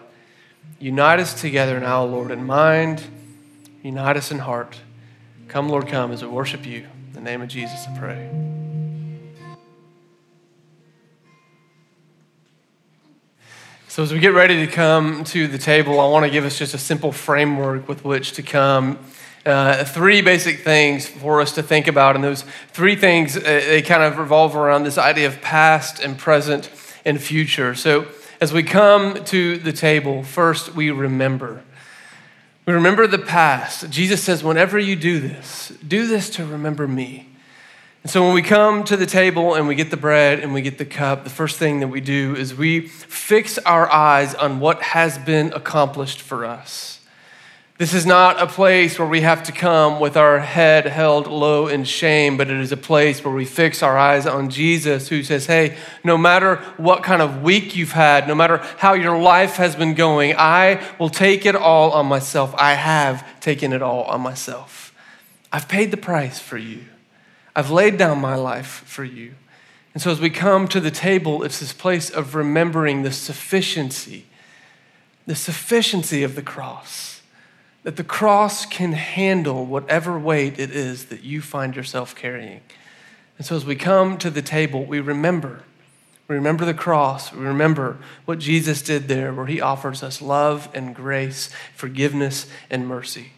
Unite 0.80 1.19
us 1.19 1.39
together 1.39 1.80
now, 1.80 2.04
Lord, 2.04 2.30
in 2.30 2.46
mind. 2.46 3.04
Unite 3.82 4.17
us 4.17 4.32
in 4.32 4.39
heart. 4.39 4.82
Come, 5.48 5.69
Lord, 5.69 5.88
come 5.88 6.12
as 6.12 6.22
we 6.22 6.28
worship 6.28 6.65
you. 6.65 6.86
In 7.08 7.13
the 7.13 7.22
name 7.22 7.41
of 7.41 7.48
Jesus, 7.48 7.86
I 7.88 7.98
pray. 7.98 8.53
So, 13.93 14.01
as 14.01 14.12
we 14.12 14.17
get 14.17 14.34
ready 14.34 14.65
to 14.65 14.71
come 14.71 15.23
to 15.25 15.47
the 15.47 15.60
table, 15.60 15.99
I 15.99 16.08
want 16.08 16.25
to 16.25 16.32
give 16.32 16.45
us 16.45 16.58
just 16.58 16.73
a 16.73 16.79
simple 16.79 17.12
framework 17.12 17.88
with 17.88 18.03
which 18.03 18.32
to 18.32 18.41
come. 18.41 18.97
Uh, 19.45 19.84
three 19.84 20.23
basic 20.23 20.62
things 20.62 21.08
for 21.08 21.41
us 21.41 21.51
to 21.51 21.62
think 21.62 21.86
about. 21.86 22.15
And 22.15 22.23
those 22.23 22.43
three 22.69 22.95
things, 22.95 23.38
uh, 23.38 23.41
they 23.41 23.84
kind 23.84 24.01
of 24.01 24.17
revolve 24.17 24.56
around 24.56 24.82
this 24.82 24.97
idea 24.97 25.27
of 25.27 25.41
past 25.41 25.99
and 25.99 26.17
present 26.17 26.71
and 27.06 27.21
future. 27.21 27.75
So, 27.75 28.08
as 28.41 28.51
we 28.51 28.63
come 28.63 29.23
to 29.25 29.58
the 29.58 29.71
table, 29.71 30.23
first 30.23 30.73
we 30.73 30.89
remember. 30.89 31.62
We 32.65 32.73
remember 32.73 33.06
the 33.06 33.19
past. 33.19 33.91
Jesus 33.91 34.23
says, 34.23 34.43
whenever 34.43 34.79
you 34.79 34.95
do 34.95 35.19
this, 35.19 35.71
do 35.88 36.08
this 36.08 36.32
to 36.32 36.47
remember 36.47 36.88
me. 36.88 37.33
And 38.04 38.12
so 38.12 38.22
when 38.22 38.34
we 38.34 38.42
come 38.42 38.84
to 38.86 38.98
the 38.98 39.06
table 39.06 39.56
and 39.56 39.66
we 39.66 39.76
get 39.76 39.89
the 39.89 39.98
bread 39.98 40.42
and 40.42 40.54
we 40.54 40.62
get 40.62 40.78
the 40.78 40.86
cup, 40.86 41.24
the 41.24 41.30
first 41.30 41.58
thing 41.58 41.80
that 41.80 41.88
we 41.88 42.02
do 42.02 42.36
is 42.36 42.54
we 42.54 42.82
fix 42.82 43.58
our 43.60 43.89
eyes 43.89 44.36
on 44.36 44.60
what 44.60 44.82
has 44.82 45.18
been 45.18 45.54
accomplished 45.54 46.20
for 46.20 46.44
us. 46.44 47.00
This 47.78 47.94
is 47.94 48.06
not 48.06 48.42
a 48.42 48.46
place 48.46 49.00
where 49.00 49.08
we 49.08 49.22
have 49.22 49.44
to 49.44 49.52
come 49.54 50.02
with 50.02 50.18
our 50.18 50.39
head 50.39 50.86
held 50.86 51.28
low 51.28 51.68
in 51.68 51.86
shame, 51.86 52.36
but 52.36 52.50
it 52.50 52.60
is 52.60 52.74
a 52.74 52.78
place 52.78 53.24
where 53.24 53.34
we 53.34 53.46
fix 53.46 53.82
our 53.82 53.98
eyes 53.98 54.28
on 54.28 54.50
Jesus, 54.50 55.08
who 55.08 55.24
says, 55.24 55.46
Hey, 55.46 55.78
no 56.04 56.18
matter 56.18 56.58
what 56.78 57.04
kind 57.04 57.22
of 57.22 57.42
week 57.42 57.76
you've 57.76 57.94
had, 57.94 58.28
no 58.28 58.36
matter 58.36 58.58
how 58.78 58.94
your 58.94 59.18
life 59.18 59.56
has 59.56 59.76
been 59.76 59.96
going, 59.96 60.36
I 60.38 60.84
will 61.00 61.10
take 61.10 61.46
it 61.46 61.56
all 61.56 61.92
on 61.92 62.06
myself. 62.06 62.54
I 62.58 62.74
have 62.74 63.26
taken 63.39 63.74
it 63.74 63.82
all 63.82 64.04
on 64.04 64.22
myself. 64.22 64.94
I've 65.52 65.68
paid 65.68 65.89
the 65.89 65.98
price 65.98 66.38
for 66.38 66.58
you. 66.58 66.86
I've 67.56 67.70
laid 67.70 67.98
down 67.98 68.20
my 68.20 68.36
life 68.36 68.84
for 68.86 69.04
you. 69.04 69.36
And 69.94 70.02
so 70.02 70.12
as 70.12 70.20
we 70.20 70.30
come 70.30 70.68
to 70.70 70.80
the 70.80 70.92
table, 70.92 71.44
it's 71.44 71.60
this 71.60 71.74
place 71.74 72.10
of 72.10 72.34
remembering 72.34 73.04
the 73.04 73.12
sufficiency, 73.12 74.26
the 75.28 75.36
sufficiency 75.36 76.24
of 76.24 76.36
the 76.36 76.42
cross. 76.42 77.22
That 77.84 77.98
the 77.98 78.04
cross 78.04 78.66
can 78.66 78.94
handle 78.94 79.66
whatever 79.66 80.18
weight 80.18 80.58
it 80.58 80.72
is 80.72 81.06
that 81.06 81.24
you 81.24 81.42
find 81.42 81.76
yourself 81.76 82.16
carrying. 82.16 82.62
And 83.38 83.46
so 83.46 83.56
as 83.56 83.66
we 83.66 83.76
come 83.76 84.18
to 84.20 84.30
the 84.30 84.42
table, 84.42 84.86
we 84.86 85.00
remember. 85.00 85.63
We 86.28 86.36
remember 86.36 86.66
the 86.66 86.74
cross. 86.74 87.34
We 87.34 87.44
remember 87.46 87.98
what 88.26 88.39
Jesus 88.39 88.82
did 88.82 89.08
there, 89.08 89.34
where 89.34 89.46
he 89.46 89.60
offers 89.60 90.02
us 90.02 90.22
love 90.22 90.70
and 90.74 90.96
grace, 90.96 91.50
forgiveness 91.76 92.48
and 92.70 92.88
mercy. 92.88 93.34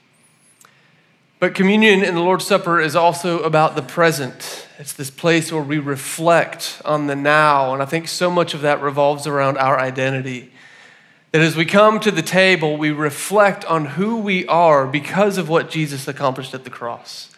But 1.39 1.53
communion 1.53 2.03
in 2.03 2.15
the 2.15 2.21
Lord's 2.21 2.45
Supper 2.45 2.79
is 2.79 2.95
also 2.95 3.43
about 3.43 3.75
the 3.75 3.81
present. 3.81 4.67
It's 4.79 4.93
this 4.93 5.09
place 5.09 5.51
where 5.51 5.61
we 5.61 5.79
reflect 5.79 6.81
on 6.85 7.07
the 7.07 7.15
now. 7.15 7.73
And 7.73 7.81
I 7.83 7.85
think 7.85 8.07
so 8.07 8.31
much 8.31 8.53
of 8.53 8.61
that 8.61 8.81
revolves 8.81 9.27
around 9.27 9.57
our 9.57 9.77
identity. 9.77 10.51
That 11.31 11.41
as 11.41 11.57
we 11.57 11.65
come 11.65 11.99
to 11.99 12.11
the 12.11 12.21
table, 12.21 12.77
we 12.77 12.91
reflect 12.91 13.65
on 13.65 13.85
who 13.85 14.17
we 14.17 14.47
are 14.47 14.87
because 14.87 15.37
of 15.37 15.49
what 15.49 15.69
Jesus 15.69 16.07
accomplished 16.07 16.53
at 16.53 16.63
the 16.63 16.69
cross. 16.69 17.29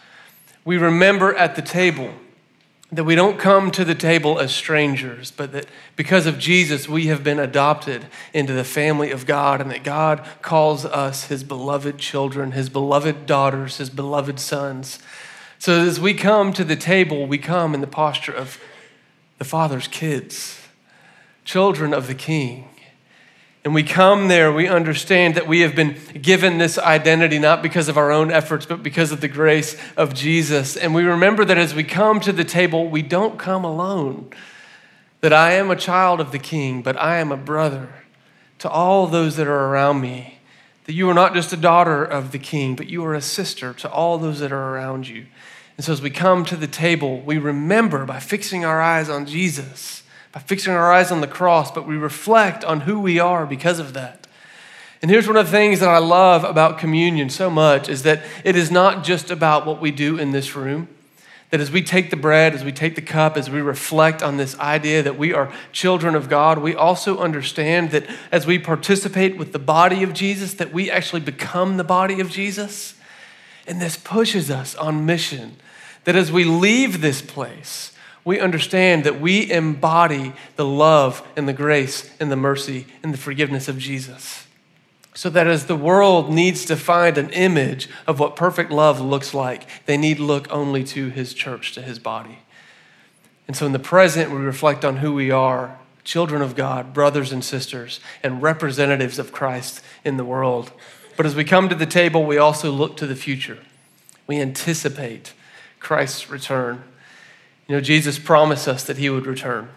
We 0.63 0.77
remember 0.77 1.33
at 1.33 1.55
the 1.55 1.63
table 1.63 2.13
that 2.91 3.03
we 3.03 3.15
don't 3.15 3.37
come 3.37 3.69
to 3.71 3.83
the 3.83 3.95
table 3.95 4.39
as 4.39 4.55
strangers, 4.55 5.29
but 5.31 5.51
that 5.51 5.65
because 5.97 6.25
of 6.25 6.39
Jesus, 6.39 6.87
we 6.87 7.07
have 7.07 7.21
been 7.21 7.39
adopted 7.39 8.05
into 8.33 8.53
the 8.53 8.63
family 8.63 9.11
of 9.11 9.25
God, 9.25 9.59
and 9.59 9.69
that 9.71 9.83
God 9.83 10.25
calls 10.41 10.85
us 10.85 11.25
his 11.25 11.43
beloved 11.43 11.97
children, 11.97 12.53
his 12.53 12.69
beloved 12.69 13.25
daughters, 13.25 13.77
his 13.77 13.89
beloved 13.89 14.39
sons. 14.39 14.99
So 15.59 15.81
as 15.81 15.99
we 15.99 16.13
come 16.13 16.53
to 16.53 16.63
the 16.63 16.77
table, 16.77 17.27
we 17.27 17.37
come 17.37 17.73
in 17.73 17.81
the 17.81 17.87
posture 17.87 18.31
of 18.31 18.59
the 19.37 19.45
Father's 19.45 19.87
kids, 19.87 20.61
children 21.43 21.93
of 21.93 22.07
the 22.07 22.15
King. 22.15 22.69
And 23.63 23.73
we 23.73 23.83
come 23.83 24.29
there, 24.29 24.51
we 24.51 24.67
understand 24.67 25.35
that 25.35 25.47
we 25.47 25.61
have 25.61 25.75
been 25.75 25.97
given 26.21 26.57
this 26.57 26.77
identity 26.77 27.37
not 27.37 27.61
because 27.61 27.89
of 27.89 27.97
our 27.97 28.11
own 28.11 28.31
efforts, 28.31 28.65
but 28.65 28.81
because 28.81 29.11
of 29.11 29.19
the 29.19 29.27
grace 29.27 29.75
of 29.97 30.13
Jesus. 30.13 30.77
And 30.77 30.95
we 30.95 31.03
remember 31.03 31.43
that 31.43 31.57
as 31.57 31.73
we 31.75 31.83
come 31.83 32.19
to 32.21 32.31
the 32.31 32.45
table, 32.45 32.87
we 32.87 33.01
don't 33.01 33.37
come 33.37 33.65
alone. 33.65 34.29
That 35.21 35.33
I 35.33 35.53
am 35.53 35.69
a 35.69 35.75
child 35.75 36.21
of 36.21 36.31
the 36.31 36.39
King, 36.39 36.81
but 36.81 36.95
I 36.95 37.17
am 37.17 37.31
a 37.31 37.37
brother 37.37 37.89
to 38.59 38.69
all 38.69 39.07
those 39.07 39.35
that 39.35 39.47
are 39.47 39.65
around 39.67 39.99
me. 39.99 40.39
That 40.85 40.93
you 40.93 41.09
are 41.09 41.13
not 41.13 41.33
just 41.33 41.51
a 41.51 41.57
daughter 41.57 42.05
of 42.05 42.31
the 42.31 42.39
King, 42.39 42.75
but 42.75 42.87
you 42.87 43.03
are 43.03 43.15
a 43.15 43.21
sister 43.21 43.73
to 43.73 43.91
all 43.91 44.17
those 44.17 44.39
that 44.39 44.53
are 44.53 44.75
around 44.75 45.07
you. 45.07 45.25
And 45.75 45.85
so 45.85 45.91
as 45.91 46.01
we 46.01 46.09
come 46.09 46.45
to 46.45 46.55
the 46.55 46.67
table, 46.67 47.19
we 47.19 47.37
remember 47.37 48.05
by 48.05 48.19
fixing 48.19 48.63
our 48.63 48.81
eyes 48.81 49.09
on 49.09 49.25
Jesus 49.25 50.03
by 50.37 50.43
fixing 50.43 50.71
our 50.71 50.93
eyes 50.93 51.11
on 51.11 51.19
the 51.19 51.27
cross, 51.27 51.71
but 51.71 51.87
we 51.87 51.97
reflect 51.97 52.63
on 52.63 52.81
who 52.81 52.99
we 52.99 53.17
are 53.17 53.47
because 53.47 53.79
of 53.79 53.93
that. 53.93 54.27
And 55.01 55.09
here's 55.09 55.25
one 55.25 55.35
of 55.35 55.47
the 55.47 55.51
things 55.51 55.79
that 55.79 55.89
I 55.89 55.97
love 55.97 56.43
about 56.43 56.77
communion 56.77 57.31
so 57.31 57.49
much 57.49 57.89
is 57.89 58.03
that 58.03 58.21
it 58.43 58.55
is 58.55 58.69
not 58.69 59.03
just 59.03 59.31
about 59.31 59.65
what 59.65 59.81
we 59.81 59.89
do 59.89 60.19
in 60.19 60.33
this 60.33 60.55
room. 60.55 60.89
That 61.49 61.59
as 61.59 61.71
we 61.71 61.81
take 61.81 62.11
the 62.11 62.17
bread, 62.17 62.53
as 62.53 62.63
we 62.63 62.71
take 62.71 62.93
the 62.93 63.01
cup, 63.01 63.35
as 63.35 63.49
we 63.49 63.61
reflect 63.61 64.21
on 64.21 64.37
this 64.37 64.55
idea 64.59 65.01
that 65.01 65.17
we 65.17 65.33
are 65.33 65.51
children 65.71 66.13
of 66.13 66.29
God, 66.29 66.59
we 66.59 66.75
also 66.75 67.17
understand 67.17 67.89
that 67.89 68.05
as 68.31 68.45
we 68.45 68.59
participate 68.59 69.37
with 69.37 69.53
the 69.53 69.59
body 69.59 70.03
of 70.03 70.13
Jesus, 70.13 70.53
that 70.53 70.71
we 70.71 70.91
actually 70.91 71.21
become 71.21 71.77
the 71.77 71.83
body 71.83 72.19
of 72.19 72.29
Jesus. 72.29 72.93
And 73.65 73.81
this 73.81 73.97
pushes 73.97 74.51
us 74.51 74.75
on 74.75 75.03
mission. 75.03 75.55
That 76.03 76.15
as 76.15 76.31
we 76.31 76.43
leave 76.43 77.01
this 77.01 77.23
place, 77.23 77.91
we 78.27 78.41
understand 78.41 79.05
that 79.05 79.21
we 79.21 79.49
embody 79.49 80.33
the 80.57 80.65
love 80.65 81.25
and 81.37 81.47
the 81.47 81.53
grace 81.53 82.11
and 82.19 82.29
the 82.29 82.35
mercy 82.35 82.85
and 83.01 83.13
the 83.13 83.17
forgiveness 83.17 83.69
of 83.69 83.77
Jesus. 83.77 84.45
So 85.13 85.29
that 85.29 85.47
as 85.47 85.67
the 85.67 85.77
world 85.77 86.29
needs 86.29 86.65
to 86.65 86.75
find 86.75 87.17
an 87.17 87.29
image 87.29 87.87
of 88.05 88.19
what 88.19 88.35
perfect 88.35 88.69
love 88.69 88.99
looks 88.99 89.33
like, 89.33 89.85
they 89.85 89.95
need 89.95 90.19
look 90.19 90.51
only 90.51 90.83
to 90.83 91.07
his 91.07 91.33
church, 91.33 91.71
to 91.75 91.81
his 91.81 91.99
body. 91.99 92.39
And 93.47 93.55
so 93.55 93.65
in 93.65 93.71
the 93.71 93.79
present, 93.79 94.29
we 94.29 94.39
reflect 94.39 94.83
on 94.83 94.97
who 94.97 95.13
we 95.13 95.31
are 95.31 95.79
children 96.03 96.41
of 96.41 96.53
God, 96.53 96.93
brothers 96.93 97.31
and 97.31 97.45
sisters, 97.45 98.01
and 98.23 98.41
representatives 98.41 99.19
of 99.19 99.31
Christ 99.31 99.81
in 100.03 100.17
the 100.17 100.25
world. 100.25 100.73
But 101.15 101.25
as 101.25 101.33
we 101.33 101.45
come 101.45 101.69
to 101.69 101.75
the 101.75 101.85
table, 101.85 102.25
we 102.25 102.37
also 102.37 102.71
look 102.71 102.97
to 102.97 103.07
the 103.07 103.15
future. 103.15 103.59
We 104.27 104.41
anticipate 104.41 105.31
Christ's 105.79 106.29
return. 106.29 106.83
You 107.67 107.75
know, 107.75 107.81
Jesus 107.81 108.17
promised 108.17 108.67
us 108.67 108.83
that 108.85 108.97
he 108.97 109.09
would 109.09 109.25
return. 109.25 109.69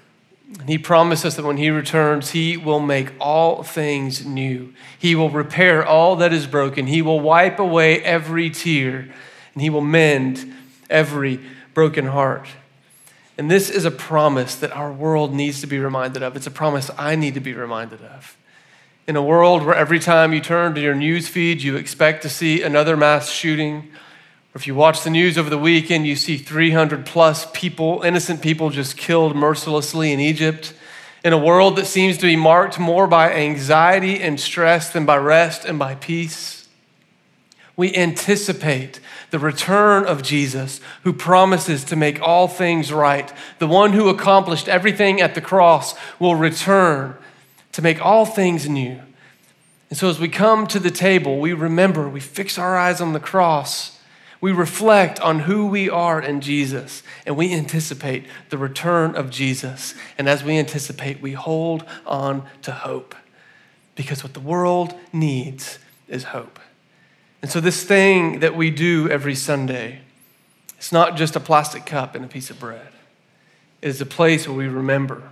And 0.58 0.68
he 0.68 0.78
promised 0.78 1.24
us 1.24 1.36
that 1.36 1.44
when 1.44 1.58
he 1.58 1.70
returns, 1.70 2.30
he 2.30 2.56
will 2.56 2.80
make 2.80 3.12
all 3.20 3.62
things 3.62 4.24
new. 4.26 4.74
He 4.98 5.14
will 5.14 5.30
repair 5.30 5.84
all 5.84 6.16
that 6.16 6.32
is 6.32 6.46
broken. 6.46 6.86
He 6.86 7.02
will 7.02 7.20
wipe 7.20 7.58
away 7.58 8.02
every 8.02 8.50
tear, 8.50 9.08
and 9.54 9.62
he 9.62 9.70
will 9.70 9.80
mend 9.80 10.52
every 10.88 11.40
broken 11.72 12.06
heart. 12.06 12.48
And 13.38 13.50
this 13.50 13.70
is 13.70 13.84
a 13.84 13.90
promise 13.90 14.56
that 14.56 14.72
our 14.72 14.92
world 14.92 15.32
needs 15.32 15.60
to 15.60 15.66
be 15.66 15.78
reminded 15.78 16.22
of. 16.22 16.36
It's 16.36 16.48
a 16.48 16.50
promise 16.50 16.90
I 16.98 17.14
need 17.14 17.34
to 17.34 17.40
be 17.40 17.54
reminded 17.54 18.02
of. 18.02 18.36
In 19.06 19.16
a 19.16 19.22
world 19.22 19.64
where 19.64 19.74
every 19.74 19.98
time 19.98 20.32
you 20.32 20.40
turn 20.40 20.74
to 20.74 20.80
your 20.80 20.94
news 20.94 21.26
feed, 21.26 21.62
you 21.62 21.76
expect 21.76 22.22
to 22.22 22.28
see 22.28 22.62
another 22.62 22.96
mass 22.96 23.30
shooting, 23.30 23.88
if 24.54 24.66
you 24.66 24.74
watch 24.74 25.04
the 25.04 25.10
news 25.10 25.38
over 25.38 25.48
the 25.48 25.58
weekend, 25.58 26.06
you 26.06 26.16
see 26.16 26.36
300 26.36 27.06
plus 27.06 27.46
people, 27.52 28.02
innocent 28.02 28.42
people, 28.42 28.70
just 28.70 28.96
killed 28.96 29.36
mercilessly 29.36 30.12
in 30.12 30.18
Egypt. 30.18 30.74
In 31.22 31.32
a 31.32 31.38
world 31.38 31.76
that 31.76 31.86
seems 31.86 32.16
to 32.18 32.26
be 32.26 32.34
marked 32.34 32.78
more 32.78 33.06
by 33.06 33.32
anxiety 33.32 34.20
and 34.20 34.40
stress 34.40 34.90
than 34.90 35.06
by 35.06 35.18
rest 35.18 35.64
and 35.64 35.78
by 35.78 35.94
peace, 35.94 36.68
we 37.76 37.94
anticipate 37.94 38.98
the 39.30 39.38
return 39.38 40.04
of 40.04 40.22
Jesus, 40.22 40.80
who 41.04 41.12
promises 41.12 41.84
to 41.84 41.94
make 41.94 42.20
all 42.20 42.48
things 42.48 42.92
right. 42.92 43.32
The 43.60 43.68
one 43.68 43.92
who 43.92 44.08
accomplished 44.08 44.68
everything 44.68 45.20
at 45.20 45.36
the 45.36 45.40
cross 45.40 45.94
will 46.18 46.34
return 46.34 47.14
to 47.72 47.82
make 47.82 48.04
all 48.04 48.26
things 48.26 48.68
new. 48.68 49.00
And 49.88 49.98
so, 49.98 50.08
as 50.08 50.18
we 50.18 50.28
come 50.28 50.66
to 50.66 50.80
the 50.80 50.90
table, 50.90 51.38
we 51.38 51.52
remember, 51.52 52.08
we 52.08 52.20
fix 52.20 52.58
our 52.58 52.76
eyes 52.76 53.00
on 53.00 53.12
the 53.12 53.20
cross 53.20 53.99
we 54.40 54.52
reflect 54.52 55.20
on 55.20 55.40
who 55.40 55.66
we 55.66 55.90
are 55.90 56.20
in 56.20 56.40
Jesus 56.40 57.02
and 57.26 57.36
we 57.36 57.52
anticipate 57.52 58.24
the 58.48 58.56
return 58.56 59.14
of 59.14 59.30
Jesus. 59.30 59.94
And 60.16 60.28
as 60.28 60.42
we 60.42 60.56
anticipate, 60.56 61.20
we 61.20 61.32
hold 61.32 61.84
on 62.06 62.46
to 62.62 62.72
hope 62.72 63.14
because 63.94 64.22
what 64.22 64.32
the 64.32 64.40
world 64.40 64.94
needs 65.12 65.78
is 66.08 66.24
hope. 66.24 66.58
And 67.42 67.50
so, 67.50 67.60
this 67.60 67.84
thing 67.84 68.40
that 68.40 68.56
we 68.56 68.70
do 68.70 69.08
every 69.08 69.34
Sunday, 69.34 70.00
it's 70.76 70.92
not 70.92 71.16
just 71.16 71.36
a 71.36 71.40
plastic 71.40 71.86
cup 71.86 72.14
and 72.14 72.24
a 72.24 72.28
piece 72.28 72.50
of 72.50 72.58
bread. 72.58 72.88
It 73.82 73.88
is 73.88 74.00
a 74.00 74.06
place 74.06 74.46
where 74.46 74.56
we 74.56 74.68
remember, 74.68 75.22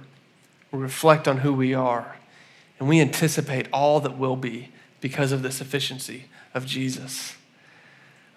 we 0.71 0.79
reflect 0.79 1.29
on 1.29 1.39
who 1.39 1.53
we 1.53 1.75
are, 1.75 2.17
and 2.79 2.89
we 2.89 3.01
anticipate 3.01 3.69
all 3.73 4.01
that 4.01 4.19
will 4.19 4.37
be 4.37 4.71
because 5.01 5.33
of 5.33 5.43
the 5.43 5.51
sufficiency 5.51 6.25
of 6.55 6.67
Jesus. 6.67 7.38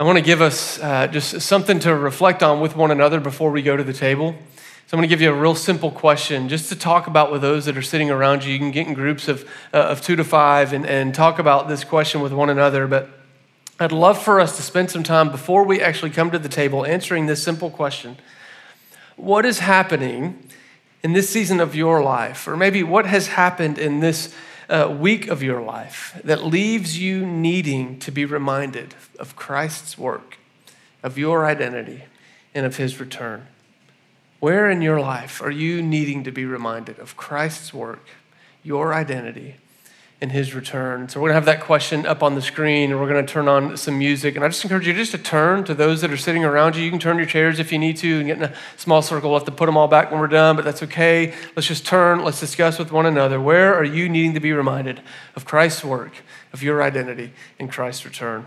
I 0.01 0.03
want 0.03 0.17
to 0.17 0.23
give 0.23 0.41
us 0.41 0.79
uh, 0.79 1.05
just 1.05 1.41
something 1.41 1.77
to 1.81 1.95
reflect 1.95 2.41
on 2.41 2.59
with 2.59 2.75
one 2.75 2.89
another 2.89 3.19
before 3.19 3.51
we 3.51 3.61
go 3.61 3.77
to 3.77 3.83
the 3.83 3.93
table. 3.93 4.31
So 4.31 4.97
I'm 4.97 4.97
going 4.97 5.07
to 5.07 5.07
give 5.07 5.21
you 5.21 5.29
a 5.29 5.39
real 5.39 5.53
simple 5.53 5.91
question 5.91 6.49
just 6.49 6.69
to 6.69 6.75
talk 6.75 7.05
about 7.05 7.31
with 7.31 7.43
those 7.43 7.65
that 7.65 7.77
are 7.77 7.83
sitting 7.83 8.09
around 8.09 8.43
you. 8.43 8.51
You 8.51 8.57
can 8.57 8.71
get 8.71 8.87
in 8.87 8.95
groups 8.95 9.27
of, 9.27 9.47
uh, 9.71 9.77
of 9.77 10.01
two 10.01 10.15
to 10.15 10.23
five 10.23 10.73
and, 10.73 10.87
and 10.87 11.13
talk 11.13 11.37
about 11.37 11.67
this 11.67 11.83
question 11.83 12.19
with 12.21 12.33
one 12.33 12.49
another. 12.49 12.87
But 12.87 13.09
I'd 13.79 13.91
love 13.91 14.19
for 14.19 14.39
us 14.39 14.55
to 14.55 14.63
spend 14.63 14.89
some 14.89 15.03
time 15.03 15.29
before 15.29 15.65
we 15.65 15.83
actually 15.83 16.09
come 16.09 16.31
to 16.31 16.39
the 16.39 16.49
table 16.49 16.83
answering 16.83 17.27
this 17.27 17.43
simple 17.43 17.69
question 17.69 18.17
What 19.17 19.45
is 19.45 19.59
happening 19.59 20.49
in 21.03 21.13
this 21.13 21.29
season 21.29 21.59
of 21.59 21.75
your 21.75 22.01
life? 22.01 22.47
Or 22.47 22.57
maybe 22.57 22.81
what 22.81 23.05
has 23.05 23.27
happened 23.27 23.77
in 23.77 23.99
this 23.99 24.33
uh, 24.71 24.89
week 24.89 25.27
of 25.27 25.43
your 25.43 25.61
life 25.61 26.19
that 26.23 26.45
leaves 26.45 26.97
you 26.97 27.25
needing 27.25 27.99
to 27.99 28.11
be 28.11 28.25
reminded 28.25 28.95
of 29.19 29.35
Christ's 29.35 29.97
work, 29.97 30.37
of 31.03 31.17
your 31.17 31.45
identity, 31.45 32.05
and 32.55 32.65
of 32.65 32.77
his 32.77 32.99
return? 32.99 33.47
Where 34.39 34.71
in 34.71 34.81
your 34.81 34.99
life 34.99 35.41
are 35.41 35.51
you 35.51 35.83
needing 35.83 36.23
to 36.23 36.31
be 36.31 36.45
reminded 36.45 36.97
of 36.97 37.17
Christ's 37.17 37.73
work, 37.73 38.07
your 38.63 38.93
identity, 38.93 39.57
in 40.21 40.29
his 40.29 40.53
return. 40.53 41.09
So 41.09 41.19
we're 41.19 41.29
going 41.29 41.41
to 41.41 41.45
have 41.47 41.57
that 41.57 41.65
question 41.65 42.05
up 42.05 42.21
on 42.21 42.35
the 42.35 42.43
screen 42.43 42.91
and 42.91 42.99
we're 42.99 43.09
going 43.09 43.25
to 43.25 43.33
turn 43.33 43.47
on 43.47 43.75
some 43.75 43.97
music. 43.97 44.35
And 44.35 44.45
I 44.45 44.49
just 44.49 44.63
encourage 44.63 44.85
you 44.85 44.93
just 44.93 45.11
to 45.13 45.17
turn 45.17 45.63
to 45.63 45.73
those 45.73 46.01
that 46.01 46.11
are 46.11 46.17
sitting 46.17 46.45
around 46.45 46.75
you. 46.75 46.83
You 46.83 46.91
can 46.91 46.99
turn 46.99 47.17
your 47.17 47.25
chairs 47.25 47.59
if 47.59 47.71
you 47.71 47.79
need 47.79 47.97
to 47.97 48.19
and 48.19 48.27
get 48.27 48.37
in 48.37 48.43
a 48.43 48.53
small 48.77 49.01
circle. 49.01 49.31
We'll 49.31 49.39
have 49.39 49.47
to 49.47 49.51
put 49.51 49.65
them 49.65 49.77
all 49.77 49.87
back 49.87 50.11
when 50.11 50.19
we're 50.19 50.27
done, 50.27 50.55
but 50.55 50.63
that's 50.63 50.83
okay. 50.83 51.33
Let's 51.55 51.67
just 51.67 51.87
turn. 51.87 52.23
Let's 52.23 52.39
discuss 52.39 52.77
with 52.77 52.91
one 52.91 53.07
another. 53.07 53.41
Where 53.41 53.73
are 53.73 53.83
you 53.83 54.07
needing 54.07 54.35
to 54.35 54.39
be 54.39 54.53
reminded 54.53 55.01
of 55.35 55.45
Christ's 55.45 55.83
work, 55.83 56.13
of 56.53 56.61
your 56.61 56.83
identity 56.83 57.33
in 57.57 57.67
Christ's 57.67 58.05
return? 58.05 58.45